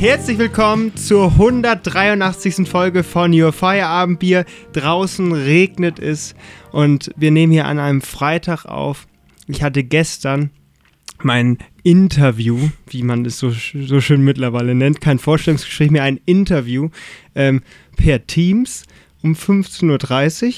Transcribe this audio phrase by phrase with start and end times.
[0.00, 2.66] Herzlich willkommen zur 183.
[2.66, 4.46] Folge von Your Feierabendbier.
[4.72, 6.34] Draußen regnet es
[6.72, 9.06] und wir nehmen hier an einem Freitag auf.
[9.46, 10.48] Ich hatte gestern
[11.22, 16.88] mein Interview, wie man es so, so schön mittlerweile nennt, kein Vorstellungsgespräch mehr, ein Interview
[17.34, 17.60] ähm,
[17.96, 18.84] per Teams
[19.22, 20.54] um 15.30 Uhr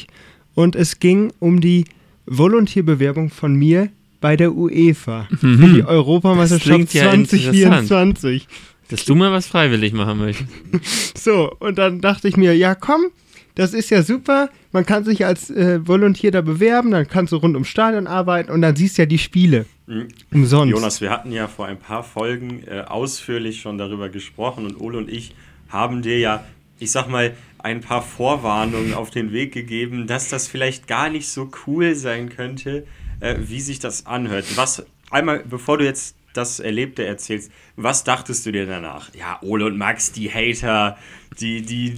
[0.54, 1.86] und es ging um die
[2.26, 3.88] Volontierbewerbung von mir
[4.20, 5.58] bei der UEFA Mhm.
[5.58, 8.46] für die Europameisterschaft ja 2024.
[8.92, 10.50] Dass du mal was freiwillig machen möchtest.
[11.18, 13.06] So, und dann dachte ich mir, ja komm,
[13.54, 14.50] das ist ja super.
[14.72, 18.50] Man kann sich als äh, Volontier da bewerben, dann kannst du rund ums Stadion arbeiten
[18.50, 19.66] und dann siehst du ja die Spiele.
[19.86, 20.08] Mhm.
[20.32, 20.72] Umsonst.
[20.72, 24.98] Jonas, wir hatten ja vor ein paar Folgen äh, ausführlich schon darüber gesprochen und Ole
[24.98, 25.34] und ich
[25.68, 26.44] haben dir ja,
[26.78, 31.28] ich sag mal, ein paar Vorwarnungen auf den Weg gegeben, dass das vielleicht gar nicht
[31.28, 32.84] so cool sein könnte,
[33.20, 34.44] äh, wie sich das anhört.
[34.56, 39.14] Was, einmal, bevor du jetzt das Erlebte erzählst, was dachtest du dir danach?
[39.14, 40.96] Ja, Ole und Max, die Hater,
[41.40, 41.94] die, die,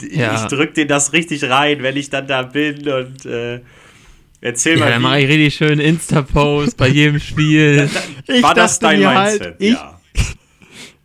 [0.00, 0.34] die Ja.
[0.34, 3.60] ich drück dir das richtig rein, wenn ich dann da bin und äh,
[4.40, 7.88] erzähl Ja, mal, dann wie- mache ich richtig schön Insta-Post bei jedem Spiel.
[8.26, 9.56] Ich war das dein mir halt, Mindset?
[9.60, 10.00] ich- ja.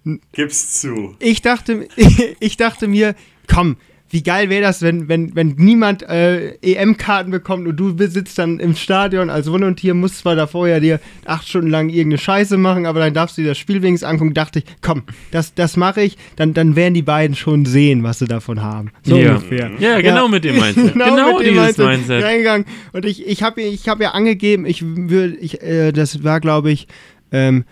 [0.33, 1.15] Gib's zu.
[1.19, 1.87] Ich dachte,
[2.39, 3.15] ich dachte mir,
[3.47, 3.77] komm,
[4.13, 8.59] wie geil wäre das, wenn, wenn, wenn niemand äh, EM-Karten bekommt und du sitzt dann
[8.59, 12.85] im Stadion als Volontier, musst zwar da vorher dir acht Stunden lang irgendeine Scheiße machen,
[12.85, 14.35] aber dann darfst du dir das Spiel wenigstens angucken.
[14.35, 18.19] Dachte ich, komm, das, das mache ich, dann, dann werden die beiden schon sehen, was
[18.19, 18.91] sie davon haben.
[19.01, 19.31] So Ja.
[19.37, 19.71] ungefähr.
[19.79, 20.93] Ja, genau mit dem Mindset.
[20.93, 22.23] Genau, mit dem dieses Mindset.
[22.23, 22.67] Reingegangen.
[22.91, 26.71] Und ich, ich habe ich hab ja angegeben, ich würde, ich, äh, das war, glaube
[26.71, 26.87] ich,
[27.31, 27.65] ähm,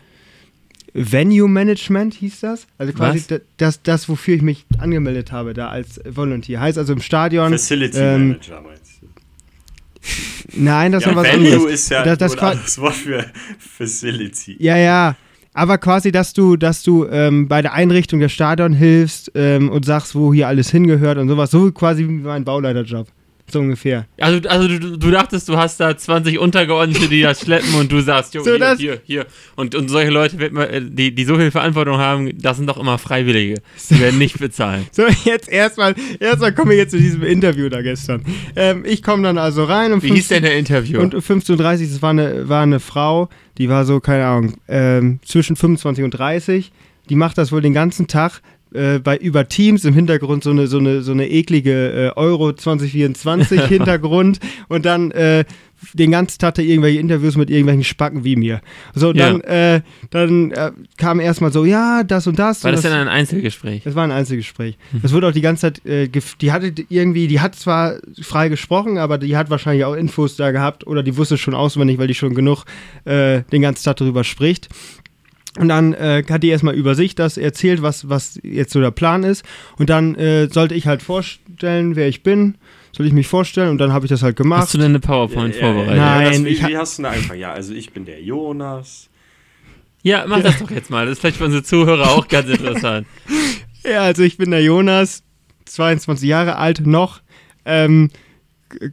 [0.93, 2.67] Venue Management hieß das.
[2.77, 3.27] Also quasi Was?
[3.27, 6.59] da- das, das, wofür ich mich angemeldet habe, da als Volunteer.
[6.59, 7.51] Heißt also im Stadion.
[7.51, 9.07] Facility ähm, Manager meinst du?
[10.53, 11.73] Nein, das Ja, war was Venue anderes.
[11.73, 13.25] ist ja das, das anderes Wort für
[13.59, 14.57] Facility.
[14.59, 15.15] Ja, ja.
[15.53, 19.85] Aber quasi, dass du, dass du ähm, bei der Einrichtung der Stadion hilfst ähm, und
[19.85, 21.51] sagst, wo hier alles hingehört und sowas.
[21.51, 23.07] So quasi wie mein Bauleiterjob.
[23.49, 24.05] So ungefähr.
[24.19, 28.01] Also, also du, du dachtest, du hast da 20 Untergeordnete, die das schleppen und du
[28.01, 29.25] sagst, jo, So, hier, hier, hier.
[29.55, 32.97] Und, und solche Leute, äh, die, die so viel Verantwortung haben, das sind doch immer
[32.97, 33.61] Freiwillige.
[33.89, 34.85] Die werden nicht bezahlt.
[34.93, 38.23] So, jetzt erstmal, erstmal kommen wir jetzt zu diesem Interview da gestern.
[38.55, 40.99] Ähm, ich komme dann also rein um Wie hieß denn der Interview?
[40.99, 45.19] Und 15.30 Uhr, das war eine, war eine Frau, die war so, keine Ahnung, ähm,
[45.25, 46.71] zwischen 25 und 30.
[47.09, 48.41] Die macht das wohl den ganzen Tag
[48.73, 52.53] äh, bei über Teams im Hintergrund so eine, so eine, so eine eklige äh, Euro
[52.53, 54.39] 2024 Hintergrund
[54.69, 55.45] und dann äh,
[55.93, 58.61] den ganzen Tag da irgendwelche Interviews mit irgendwelchen Spacken wie mir.
[58.93, 59.31] So, Ja.
[59.31, 59.81] dann, äh,
[60.11, 62.63] dann äh, kam erstmal so, ja, das und das.
[62.63, 63.83] War und das denn ein Einzelgespräch?
[63.83, 64.77] das war ein Einzelgespräch.
[65.01, 66.07] Das wurde auch die ganze Zeit, äh,
[66.39, 70.51] die hatte irgendwie, die hat zwar frei gesprochen, aber die hat wahrscheinlich auch Infos da
[70.51, 72.63] gehabt oder die wusste schon auswendig, weil die schon genug
[73.05, 74.69] äh, den ganzen Tag darüber spricht.
[75.59, 78.91] Und dann äh, hat die erstmal über sich das erzählt, was, was jetzt so der
[78.91, 79.43] Plan ist.
[79.77, 82.55] Und dann äh, sollte ich halt vorstellen, wer ich bin.
[82.95, 83.69] Soll ich mich vorstellen?
[83.69, 84.63] Und dann habe ich das halt gemacht.
[84.63, 85.97] Hast du denn eine PowerPoint vorbereitet?
[85.97, 87.35] Nein, Jonas, wie, ich wie hast du denn einfach?
[87.35, 89.09] Ja, also ich bin der Jonas.
[90.03, 91.05] Ja, mach das doch jetzt mal.
[91.05, 93.07] Das ist vielleicht für unsere Zuhörer auch ganz interessant.
[93.83, 95.23] Ja, also ich bin der Jonas,
[95.65, 97.21] 22 Jahre alt noch,
[97.65, 98.11] ähm,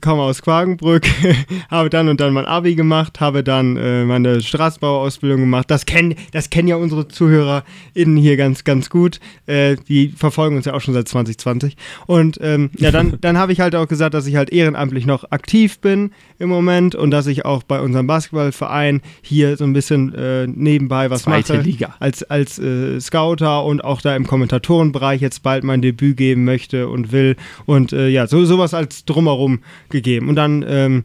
[0.01, 1.07] komme aus Quagenbrück,
[1.71, 5.71] habe dann und dann mein Abi gemacht, habe dann äh, meine Straßenbauausbildung gemacht.
[5.71, 9.21] Das kennen, das kennen ja unsere ZuhörerInnen hier ganz, ganz gut.
[9.47, 11.77] Äh, die verfolgen uns ja auch schon seit 2020.
[12.07, 15.31] Und ähm, ja, dann, dann habe ich halt auch gesagt, dass ich halt ehrenamtlich noch
[15.31, 20.15] aktiv bin im Moment und dass ich auch bei unserem Basketballverein hier so ein bisschen
[20.15, 21.95] äh, nebenbei was Zweite mache Liga.
[21.99, 26.89] als, als äh, Scouter und auch da im Kommentatorenbereich jetzt bald mein Debüt geben möchte
[26.89, 27.37] und will.
[27.67, 30.29] Und äh, ja, so, sowas als drumherum gegeben.
[30.29, 31.05] Und dann ähm,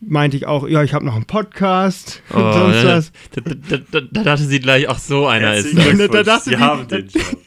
[0.00, 3.12] meinte ich auch, ja, ich habe noch einen Podcast und Oh, sonst da, was.
[3.32, 5.76] da, da, da, da dachte sie gleich, ach so einer ist.
[5.76, 7.38] Da- da dachte Sie die- haben da- den Job.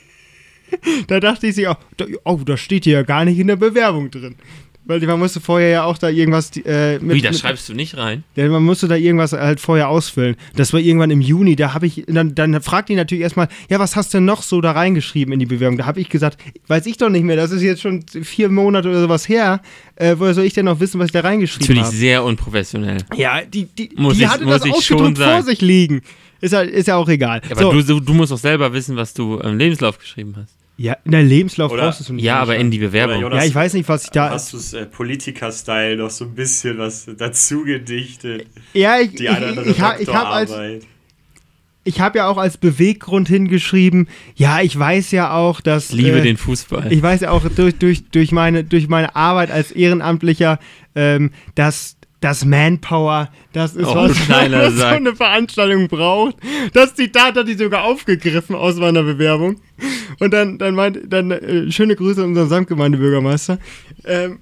[1.07, 1.77] Da dachte ich sich auch,
[2.23, 4.35] oh, das steht hier ja gar nicht in der Bewerbung drin.
[4.85, 7.73] Weil man musste vorher ja auch da irgendwas äh, mit, Wie, das mit, schreibst du
[7.73, 8.23] nicht rein?
[8.35, 10.35] Ja, man musste da irgendwas halt vorher ausfüllen.
[10.55, 13.79] Das war irgendwann im Juni, da habe ich, dann, dann fragt die natürlich erstmal, ja,
[13.79, 15.77] was hast du denn noch so da reingeschrieben in die Bewerbung?
[15.77, 16.37] Da habe ich gesagt,
[16.67, 19.61] weiß ich doch nicht mehr, das ist jetzt schon vier Monate oder sowas her.
[19.95, 21.95] Äh, woher soll ich denn noch wissen, was ich da reingeschrieben Natürlich habe?
[21.95, 22.97] sehr unprofessionell.
[23.15, 26.01] Ja, die, die, Muss die ich- hatte das ausgedruckt schon vor sich liegen.
[26.41, 27.41] Ist ja, ist ja auch egal.
[27.49, 30.53] Aber so, du, du, du musst doch selber wissen, was du im Lebenslauf geschrieben hast.
[30.83, 32.25] Ja, in der Lebenslauf Oder- brauchst du es nicht.
[32.25, 33.21] Ja, aber in die Oder Bewerbung.
[33.21, 34.29] Jonas, Ja, ich weiß nicht, was ich da.
[34.31, 38.47] Hast du es äh, Politiker-Style noch so ein bisschen was dazu gedichtet?
[38.73, 40.83] Ja, ich, Die ich, eine oder ich, ich, ha- ich habe als, Doktorarbeit.
[41.85, 45.89] ich habe ja auch als Beweggrund hingeschrieben, ja, ich weiß ja auch, dass.
[45.91, 46.91] Ich liebe äh, den Fußball.
[46.91, 50.59] Ich weiß ja auch durch, durch, durch, meine, durch meine Arbeit als Ehrenamtlicher,
[50.95, 56.37] ähm, dass das Manpower, das ist Oh, was, was so eine Veranstaltung braucht.
[56.73, 59.57] Das Zitat hat die sogar aufgegriffen aus meiner Bewerbung.
[60.19, 63.59] Und dann, dann meint, dann äh, schöne Grüße an unseren Samtgemeindebürgermeister.
[64.05, 64.39] Ähm,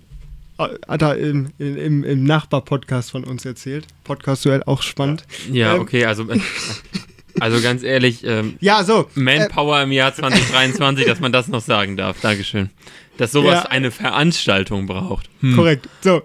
[0.88, 3.88] hat er im, im, im Nachbar-Podcast von uns erzählt.
[4.04, 5.26] Podcast-Duell auch spannend.
[5.52, 6.40] Ja, Ähm, okay, also, äh,
[7.40, 9.08] also ganz ehrlich, ähm, Ja, so.
[9.16, 12.20] Äh, Manpower im Jahr 2023, dass man das noch sagen darf.
[12.22, 12.70] Dankeschön.
[13.18, 13.70] Dass sowas Ja.
[13.70, 15.30] eine Veranstaltung braucht.
[15.42, 15.56] Hm.
[15.56, 15.88] Korrekt.
[16.02, 16.22] So.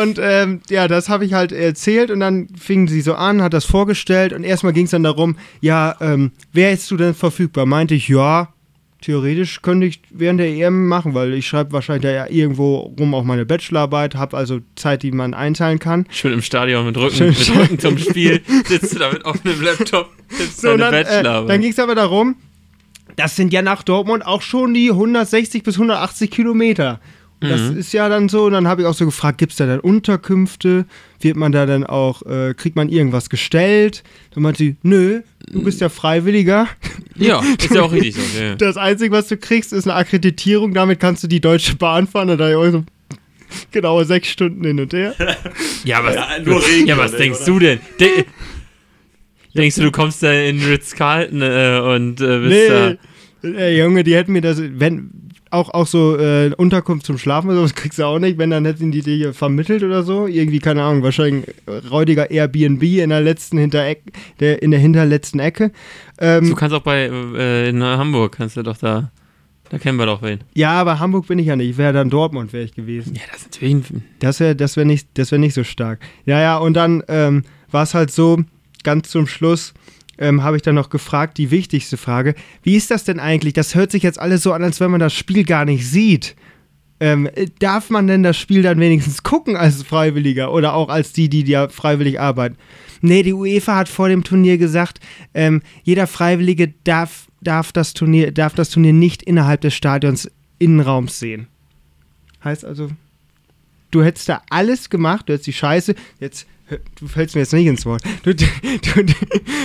[0.00, 3.52] Und ähm, ja, das habe ich halt erzählt und dann fing sie so an, hat
[3.54, 7.66] das vorgestellt und erstmal ging es dann darum, ja, ähm, wer ist du denn verfügbar?
[7.66, 8.52] Meinte ich, ja,
[9.00, 13.14] theoretisch könnte ich während der EM machen, weil ich schreibe wahrscheinlich da ja irgendwo rum
[13.14, 16.06] auch meine Bachelorarbeit, habe also Zeit, die man einteilen kann.
[16.10, 19.62] Schön im Stadion mit Rücken, Schön- mit Rücken zum Spiel, sitzt du da mit offenem
[19.62, 21.50] Laptop, tippst So, deine dann, äh, Bachelorarbeit.
[21.50, 22.36] dann ging es aber darum,
[23.16, 27.00] das sind ja nach Dortmund auch schon die 160 bis 180 Kilometer.
[27.40, 29.58] Und Das ist ja dann so, und dann habe ich auch so gefragt, gibt es
[29.58, 30.86] da dann Unterkünfte?
[31.20, 34.02] Wird man da dann auch, äh, kriegt man irgendwas gestellt?
[34.34, 36.68] Dann meinte sie, nö, du bist ja Freiwilliger.
[37.16, 38.40] ja, ist ja auch richtig so.
[38.40, 38.54] Ja.
[38.56, 40.74] Das Einzige, was du kriegst, ist eine Akkreditierung.
[40.74, 42.30] Damit kannst du die Deutsche Bahn fahren.
[42.30, 42.84] Und da ich so
[43.70, 45.14] genaue sechs Stunden hin und her.
[45.84, 47.18] Ja, was, Ja, nur Regen, ja, was oder?
[47.18, 47.80] denkst du denn?
[48.00, 48.24] De
[49.54, 52.94] denkst du, du kommst da in Ritz-Carlton äh, und äh, bist da...
[53.42, 55.10] Nee, äh, Junge, die hätten mir das, wenn,
[55.50, 58.64] auch, auch so äh, Unterkunft zum Schlafen oder sowas kriegst du auch nicht, wenn dann
[58.64, 60.26] hätten die dir vermittelt oder so.
[60.26, 64.02] Irgendwie, keine Ahnung, wahrscheinlich ein räudiger Airbnb in der letzten Hintereck,
[64.40, 65.72] der, in der hinterletzten Ecke.
[66.18, 69.10] Ähm, Du kannst auch bei äh, in Hamburg, kannst du doch da...
[69.70, 70.38] Da kennen wir doch wen.
[70.54, 71.68] ja, aber Hamburg bin ich ja nicht.
[71.68, 73.14] Ich wäre dann Dortmund, wäre ich gewesen.
[73.14, 73.84] Ja, das ist natürlich
[74.18, 76.00] Das wäre das wär nicht, das wär nicht so stark.
[76.24, 78.38] Ja, ja, und dann ähm, war es halt so,
[78.82, 79.74] ganz zum Schluss
[80.18, 83.54] ähm, habe ich dann noch gefragt, die wichtigste Frage, wie ist das denn eigentlich?
[83.54, 86.36] Das hört sich jetzt alles so an, als wenn man das Spiel gar nicht sieht.
[87.00, 91.12] Ähm, äh, darf man denn das Spiel dann wenigstens gucken als Freiwilliger oder auch als
[91.12, 92.56] die, die ja freiwillig arbeiten?
[93.00, 94.98] Nee, die UEFA hat vor dem Turnier gesagt,
[95.34, 100.28] ähm, jeder Freiwillige darf, darf, das Turnier, darf das Turnier nicht innerhalb des Stadions
[100.58, 101.46] Innenraums sehen.
[102.42, 102.88] Heißt also,
[103.92, 106.46] du hättest da alles gemacht, du hättest die Scheiße, jetzt,
[107.00, 108.44] du fällst mir jetzt nicht ins Wort, du, du,
[108.82, 109.04] du,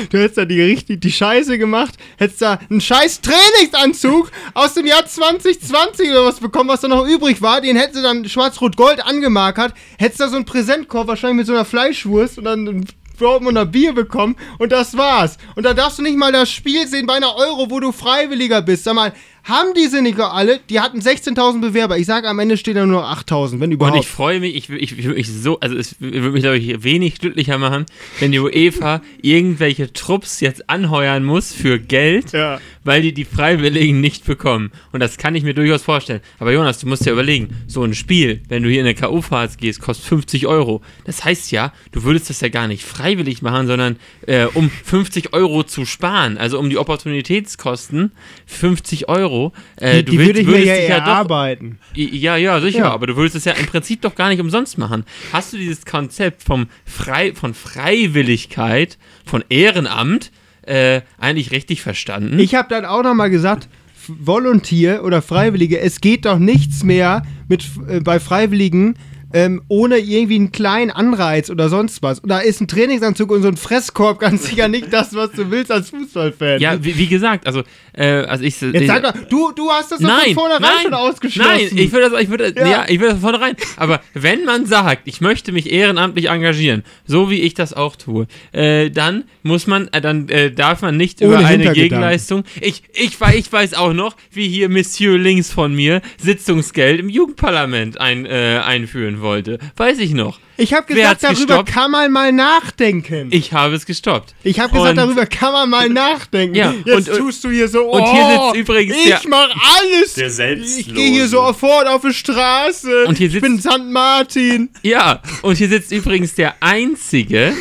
[0.10, 4.86] du hättest da die, richtig, die Scheiße gemacht, hättest da einen scheiß Trainingsanzug aus dem
[4.86, 9.06] Jahr 2020 oder was bekommen, was da noch übrig war, den hättest du dann schwarz-rot-gold
[9.06, 12.86] angemarkert, hättest da so einen Präsentkorb wahrscheinlich mit so einer Fleischwurst und dann ein
[13.20, 15.38] Dortmunder Bier bekommen und das war's.
[15.56, 18.62] Und da darfst du nicht mal das Spiel sehen bei einer Euro, wo du Freiwilliger
[18.62, 18.84] bist.
[18.84, 19.14] Sag mal,
[19.44, 20.60] haben diese nicht alle?
[20.70, 21.98] Die hatten 16.000 Bewerber.
[21.98, 23.96] Ich sage, am Ende stehen da nur noch 8.000, wenn überhaupt.
[23.96, 26.58] Und ich freue mich, ich, ich, ich würde mich so, also es würde mich, glaube
[26.58, 27.86] ich, wenig glücklicher machen,
[28.20, 32.60] wenn die UEFA irgendwelche Trupps jetzt anheuern muss für Geld, Ja.
[32.84, 34.72] Weil die die Freiwilligen nicht bekommen.
[34.92, 36.22] Und das kann ich mir durchaus vorstellen.
[36.40, 39.58] Aber Jonas, du musst ja überlegen, so ein Spiel, wenn du hier in eine K.O.-Phase
[39.58, 40.82] gehst, kostet 50 Euro.
[41.06, 43.98] Das heißt ja, du würdest das ja gar nicht freiwillig machen, sondern
[44.28, 48.12] äh, um 50 Euro zu sparen, also um die Opportunitätskosten,
[48.46, 49.54] 50 Euro.
[49.78, 51.80] Äh, die du die willst- würde ich mir würdest ja dich doch erarbeiten.
[51.96, 52.92] ja, ja, sicher, Ja.
[52.92, 55.04] aber du würdest es ja im Prinzip doch gar nicht umsonst machen.
[55.32, 60.32] Hast du dieses Konzept vom Frei, von Freiwilligkeit, von Ehrenamt
[60.66, 62.40] äh, eigentlich richtig verstanden?
[62.40, 63.68] Ich habe dann auch nochmal gesagt,
[64.08, 68.96] Volunteer oder Freiwillige, es geht doch nichts mehr mit, äh, bei Freiwilligen
[69.34, 72.20] ähm, ohne irgendwie einen kleinen Anreiz oder sonst was.
[72.20, 75.50] Und da ist ein Trainingsanzug und so ein Fresskorb ganz sicher nicht das, was du
[75.52, 76.60] willst als Fußballfan.
[76.60, 77.64] ja, wie, wie gesagt, also,
[77.94, 78.62] äh, also ich.
[78.62, 81.52] Jetzt sag doch, du, du hast das doch von Nein, vornherein nein, schon ausgeschlossen.
[81.52, 82.68] nein, ich würde das, ich würde, ja.
[82.68, 82.86] Ja.
[82.88, 83.56] ich würde das vornherein.
[83.78, 88.28] Aber wenn man sagt, ich möchte mich ehrenamtlich engagieren, so wie ich das auch tue,
[88.52, 91.74] äh, dann muss man, äh, dann äh, darf man nicht Ohne über eine.
[91.74, 92.44] Gegenleistung.
[92.62, 98.00] Ich, ich, ich weiß auch noch, wie hier Monsieur links von mir Sitzungsgeld im Jugendparlament
[98.00, 99.58] ein, äh, einführen wollte.
[99.76, 100.40] Weiß ich noch.
[100.58, 101.70] Ich habe gesagt, darüber gestoppt?
[101.70, 103.30] kann man mal nachdenken.
[103.32, 104.36] Ich, Ich habe es gestoppt.
[104.60, 106.56] habe gesagt, Und- darüber kann man mal nachdenken.
[106.56, 109.50] Ja, Jetzt und- tust du hier so, oh, und hier sitzt übrigens ich der- mach
[109.80, 110.14] alles.
[110.14, 110.30] Der
[110.78, 113.06] ich gehe hier sofort auf die Straße.
[113.06, 113.90] Und hier ich sitzt- bin St.
[113.90, 114.70] Martin.
[114.84, 117.54] Ja, und hier sitzt übrigens der Einzige,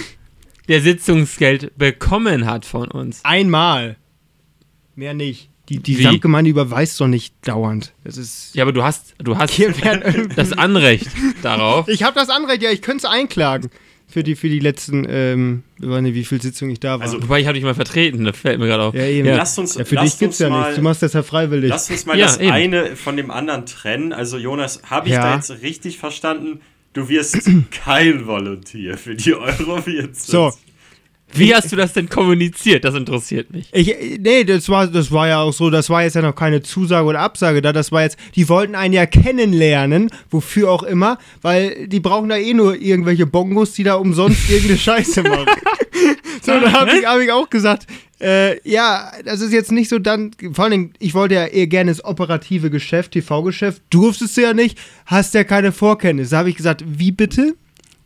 [0.69, 3.21] der Sitzungsgeld bekommen hat von uns.
[3.25, 3.97] Einmal.
[4.95, 5.49] Mehr nicht.
[5.69, 6.02] Die, die Wie?
[6.02, 7.92] Samtgemeinde überweist doch nicht dauernd.
[8.04, 8.54] Das ist.
[8.54, 9.52] Ja, aber du hast, du hast
[10.37, 11.09] das Anrecht
[11.42, 11.88] darauf.
[11.88, 13.71] Ich habe das Anrecht, ja, ich könnte es einklagen.
[14.09, 17.02] Für die, für die letzten, ähm, ich weiß nicht, wie viel Sitzungen ich da war.
[17.07, 18.95] Also, Wobei ich habe dich mal vertreten, das fällt mir gerade auf.
[18.95, 19.26] ja, eben.
[19.26, 19.37] Ja.
[19.37, 20.76] Lasst uns, ja, für lasst dich gibt's uns ja mal, nichts.
[20.76, 21.71] Du machst das ja freiwillig.
[21.71, 22.50] Lasst uns mal Ja, das eben.
[22.50, 24.12] eine von dem anderen trennen.
[24.12, 25.23] Also Jonas, habe ich Ja.
[25.23, 26.61] da jetzt richtig verstanden?
[26.92, 27.38] Du wirst
[27.85, 30.14] kein Volunteer für die Euro 40.
[30.31, 30.52] So.
[31.34, 32.84] Wie hast du das denn kommuniziert?
[32.84, 33.68] Das interessiert mich.
[33.72, 36.62] Ich, nee, das war, das war ja auch so, das war jetzt ja noch keine
[36.62, 41.18] Zusage oder Absage da, das war jetzt, die wollten einen ja kennenlernen, wofür auch immer,
[41.40, 45.46] weil die brauchen da eh nur irgendwelche Bongos, die da umsonst irgendeine Scheiße machen.
[46.42, 47.86] so, da habe ich, hab ich auch gesagt,
[48.22, 51.66] äh, ja, das ist jetzt nicht so dann, vor allen Dingen, ich wollte ja eher
[51.66, 56.30] gerne das operative Geschäft, TV-Geschäft, durftest du ja nicht, hast ja keine Vorkenntnisse.
[56.30, 57.54] Da habe ich gesagt, wie bitte?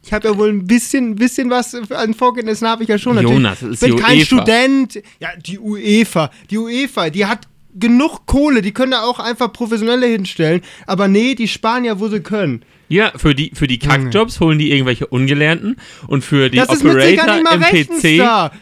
[0.07, 3.21] Ich habe ja wohl ein bisschen, bisschen was an Vorkenntnissen habe ich ja schon.
[3.21, 4.25] Jonas, das ist ich bin kein UEFA.
[4.25, 5.03] Student.
[5.19, 6.31] Ja, die UEFA.
[6.49, 10.63] Die UEFA, die hat genug Kohle, die können da auch einfach Professionelle hinstellen.
[10.87, 12.65] Aber nee, die sparen ja, wo sie können.
[12.89, 16.85] Ja, für die, für die Kackjobs holen die irgendwelche Ungelernten und für die das ist
[16.85, 18.19] mit Sicherheit Operator nicht mal im PC.
[18.19, 18.53] da.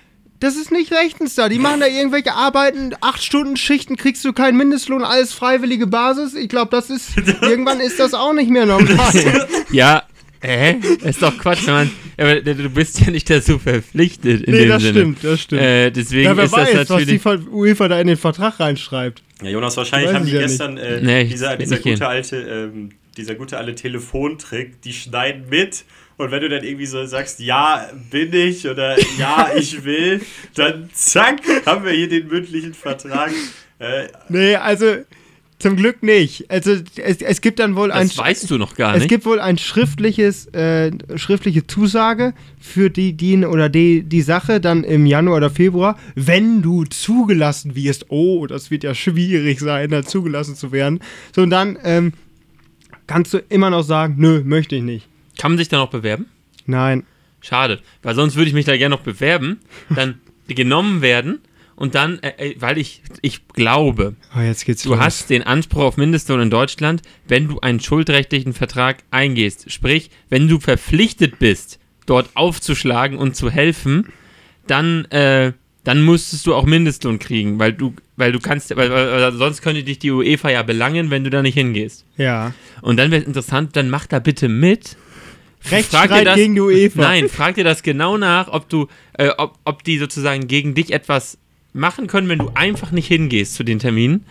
[0.40, 1.48] Das ist nicht rechtens da.
[1.48, 6.34] Die machen da irgendwelche Arbeiten, acht Stunden Schichten, kriegst du keinen Mindestlohn, alles freiwillige Basis.
[6.34, 7.10] Ich glaube, das ist,
[7.42, 9.46] irgendwann ist das auch nicht mehr normal.
[9.70, 10.04] Ja,
[10.44, 10.76] hä?
[11.04, 11.90] Ist doch Quatsch, wenn man.
[12.16, 14.98] Aber du bist ja nicht dazu verpflichtet in nee, dem das Sinne.
[15.00, 15.62] stimmt, das stimmt.
[15.62, 17.46] Äh, deswegen ja, wer ist weiß, das was die natürlich.
[17.52, 19.22] UEFA da in den Vertrag reinschreibt.
[19.42, 21.94] Ja, Jonas, wahrscheinlich haben die ja gestern äh, Nee, ich dieser, dieser gehen.
[21.94, 25.84] gute alte, ähm, dieser gute alte Telefontrick, die schneiden mit
[26.16, 30.20] und wenn du dann irgendwie so sagst, ja, bin ich oder ja, ich will,
[30.54, 33.32] dann zack, haben wir hier den mündlichen Vertrag.
[33.80, 34.98] Äh, Nee, also
[35.58, 36.50] zum Glück nicht.
[36.50, 39.08] Also es, es gibt dann wohl ein Das weißt du noch gar es nicht.
[39.08, 44.84] gibt wohl ein schriftliches, äh, schriftliche Zusage für die, die oder die, die Sache dann
[44.84, 48.06] im Januar oder Februar, wenn du zugelassen wirst.
[48.08, 51.00] Oh, das wird ja schwierig sein, da zugelassen zu werden.
[51.34, 52.12] So, und dann ähm,
[53.06, 55.08] kannst du immer noch sagen, nö, möchte ich nicht.
[55.38, 56.26] Kann man sich da noch bewerben?
[56.66, 57.04] Nein.
[57.40, 59.60] Schade, weil sonst würde ich mich da gerne noch bewerben,
[59.94, 61.40] dann genommen werden
[61.76, 64.98] und dann, äh, äh, weil ich, ich glaube, Oh, du los.
[64.98, 69.70] hast den Anspruch auf Mindestlohn in Deutschland, wenn du einen schuldrechtlichen Vertrag eingehst.
[69.72, 74.08] Sprich, wenn du verpflichtet bist, dort aufzuschlagen und zu helfen,
[74.66, 75.52] dann, äh,
[75.84, 79.82] dann müsstest du auch Mindestlohn kriegen, weil du, weil du kannst, weil, weil, sonst könnte
[79.82, 82.04] dich die UEFA ja belangen, wenn du da nicht hingehst.
[82.16, 82.54] Ja.
[82.82, 84.96] Und dann wäre es interessant, dann mach da bitte mit.
[85.70, 87.00] Rechtsstreit das- gegen die UEFA.
[87.00, 90.92] Nein, frag dir das genau nach, ob du, äh, ob, ob die sozusagen gegen dich
[90.92, 91.38] etwas
[91.74, 94.24] machen können, wenn du einfach nicht hingehst zu den Terminen.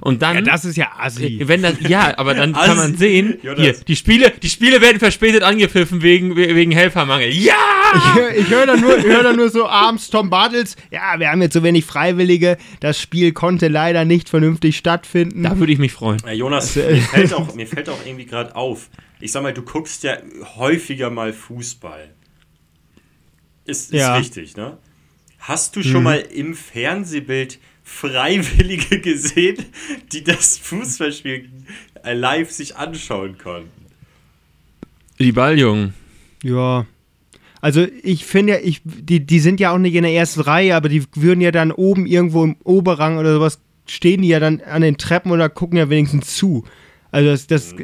[0.00, 1.40] Und dann, Ja, das ist ja assi.
[1.42, 2.66] wenn das, ja, aber dann Assi.
[2.68, 7.30] kann man sehen, hier, die Spiele, die Spiele werden verspätet angepfiffen wegen, wegen Helfermangel.
[7.30, 7.54] Ja!
[7.96, 10.76] Ich höre ich hör da, nur- hör da nur so abends Tom Bartels.
[10.92, 12.58] Ja, wir haben jetzt so wenig Freiwillige.
[12.78, 15.42] Das Spiel konnte leider nicht vernünftig stattfinden.
[15.42, 16.20] Da würde ich mich freuen.
[16.24, 18.90] Ja, Jonas, mir fällt, auch, mir fällt auch irgendwie gerade auf.
[19.20, 20.18] Ich sag mal, du guckst ja
[20.56, 22.10] häufiger mal Fußball.
[23.64, 24.16] Ist, ist Ja.
[24.16, 24.78] richtig, ne?
[25.38, 29.64] Hast du schon mal im Fernsehbild Freiwillige gesehen,
[30.12, 31.48] die das Fußballspiel
[32.04, 33.70] live sich anschauen konnten?
[35.18, 35.94] Die Balljungen.
[36.42, 36.86] Ja.
[37.60, 40.76] Also ich finde ja, ich, die, die sind ja auch nicht in der ersten Reihe,
[40.76, 44.60] aber die würden ja dann oben irgendwo im Oberrang oder sowas, stehen die ja dann
[44.60, 46.64] an den Treppen oder gucken ja wenigstens zu.
[47.10, 47.74] Also das, das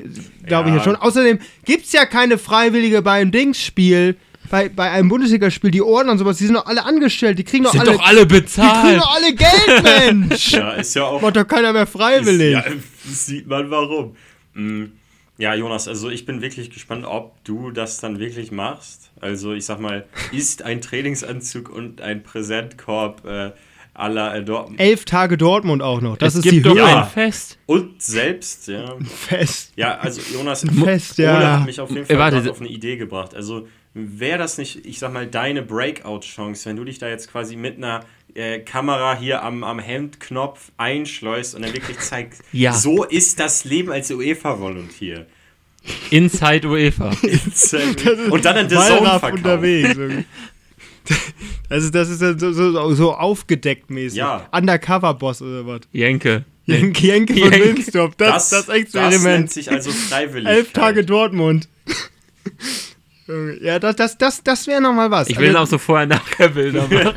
[0.46, 0.84] glaube ich ja Ja.
[0.84, 0.96] schon.
[0.96, 4.16] Außerdem gibt es ja keine Freiwillige bei einem Dingsspiel,
[4.50, 7.64] bei, bei einem Bundesligaspiel, die Ordner und sowas, die sind doch alle angestellt, die kriegen
[7.64, 8.98] doch Sind alle, doch alle die kriegen bezahlt.
[9.00, 9.82] doch alle Geld,
[10.28, 10.52] Mensch!
[10.52, 11.20] Ja, ist ja auch.
[11.20, 12.52] Macht doch keiner mehr freiwillig.
[12.52, 12.64] Ja,
[13.04, 14.16] sieht man warum.
[14.54, 14.84] Mm,
[15.38, 19.10] Ja, Jonas, also ich bin wirklich gespannt, ob du das dann wirklich machst.
[19.20, 23.50] Also ich sag mal, ist ein Trainingsanzug und ein Präsentkorb äh,
[23.94, 26.16] aller äh, Dortmund Elf Tage Dortmund auch noch.
[26.18, 26.80] Das es ist gibt die doch Höhe.
[26.82, 27.02] Ja.
[27.04, 27.58] ein Fest.
[27.66, 28.96] und selbst, ja.
[29.04, 29.72] Fest.
[29.76, 31.58] Ja, also Jonas, Fest, Ole ja.
[31.60, 33.34] hat mich auf jeden Fall Äh, warte, gerade auf eine Idee gebracht.
[33.34, 37.56] Also wäre das nicht, ich sag mal, deine Breakout-Chance, wenn du dich da jetzt quasi
[37.56, 38.00] mit einer
[38.34, 42.72] äh, Kamera hier am, am Hemdknopf einschleust und dann wirklich zeigst, Ja.
[42.72, 45.26] so ist das Leben als UEFA-Volunteer.
[46.10, 47.10] Inside UEFA.
[48.30, 49.34] und dann in The Zone Wallraff verkaufen.
[49.44, 49.96] unterwegs.
[49.96, 50.24] irgendwie.
[51.68, 54.18] Das ist, das so, so, so aufgedeckt mäßig.
[54.18, 54.48] Ja.
[54.52, 55.80] Undercover-Boss oder was?
[55.92, 56.44] Jenke.
[56.64, 57.64] Jenke, Jenke von Jenke.
[57.66, 58.14] Wilmsdorf.
[58.16, 59.52] Das, das, das nennt Experiment.
[59.52, 60.48] sich also freiwillig.
[60.48, 61.68] Elf Tage Dortmund.
[63.60, 65.28] Ja, das, das, das, das wäre nochmal was.
[65.28, 67.14] Ich will Also, auch so vorher nachher Bilder machen.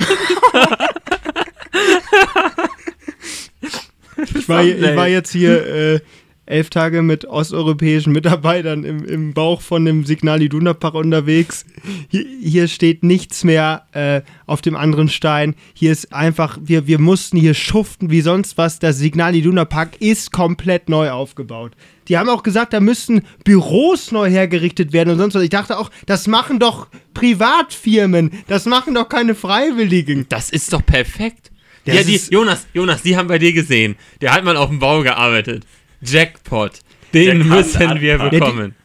[4.36, 6.00] ich, war, ich war jetzt hier äh,
[6.48, 11.66] elf Tage mit osteuropäischen Mitarbeitern im, im Bauch von dem Signal Iduna Park unterwegs.
[12.10, 15.56] Hier, hier steht nichts mehr äh, auf dem anderen Stein.
[15.74, 18.80] Hier ist einfach, wir, wir mussten hier schuften wie sonst was.
[18.80, 21.74] Das Signal Iduna Park ist komplett neu aufgebaut.
[22.08, 25.44] Die haben auch gesagt, da müssten Büros neu hergerichtet werden und sonst was.
[25.44, 28.32] Ich dachte auch, das machen doch Privatfirmen.
[28.48, 30.26] Das machen doch keine Freiwilligen.
[30.30, 31.52] Das ist doch perfekt.
[31.86, 33.96] Das ja, die, Jonas, Jonas, die haben bei dir gesehen.
[34.22, 35.66] Der hat mal auf dem Bau gearbeitet.
[36.02, 36.80] Jackpot.
[37.14, 38.76] Den Der kann müssen wir bekommen.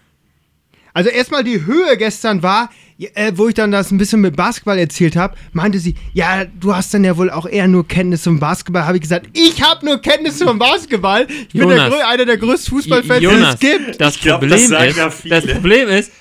[0.94, 4.78] Also erstmal die Höhe gestern war, äh, wo ich dann das ein bisschen mit Basketball
[4.78, 8.38] erzählt habe, meinte sie, ja, du hast dann ja wohl auch eher nur Kenntnisse vom
[8.38, 8.84] Basketball.
[8.84, 11.26] Habe ich gesagt, ich habe nur Kenntnisse vom Basketball.
[11.28, 12.04] Ich bin der, Jonas.
[12.04, 14.00] einer der größten Fußballfans, die Jonas, es gibt.
[14.00, 15.40] das glaub, Problem das ist, ja viele.
[15.40, 16.12] das Problem ist,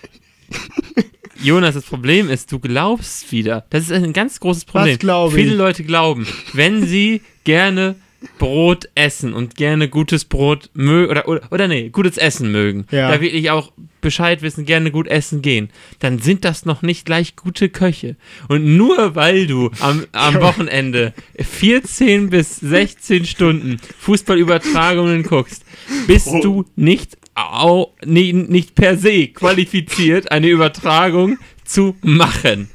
[1.44, 3.66] Jonas, das Problem ist, du glaubst wieder.
[3.70, 4.98] Das ist ein ganz großes Problem.
[4.98, 5.58] glaube Viele ich?
[5.58, 7.96] Leute glauben, wenn sie gerne
[8.38, 13.10] Brot essen und gerne gutes Brot mögen, oder, oder, oder nee, gutes Essen mögen, Ja.
[13.12, 17.36] da wirklich auch Bescheid wissen, gerne gut essen gehen, dann sind das noch nicht gleich
[17.36, 18.16] gute Köche.
[18.48, 25.64] Und nur weil du am, am Wochenende 14 bis 16 Stunden Fußballübertragungen guckst,
[26.08, 26.42] bist Oh.
[26.42, 32.70] du nicht, au, nee, nicht per se qualifiziert, eine Übertragung zu machen.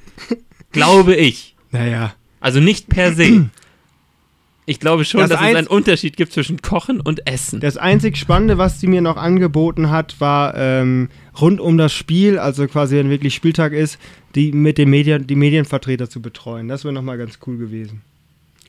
[0.72, 1.54] Glaube ich.
[1.70, 2.14] Naja.
[2.40, 3.50] Also nicht per se.
[4.68, 7.60] Ich glaube schon, Das dass es einen Unterschied gibt zwischen Kochen und Essen.
[7.60, 11.08] Das einzig Spannende, was sie mir noch angeboten hat, war ähm,
[11.40, 13.98] rund um das Spiel, also quasi wenn wirklich Spieltag ist,
[14.34, 16.66] die mit den Medien, die Medienvertreter zu betreuen.
[16.66, 18.02] Das wäre nochmal ganz cool gewesen.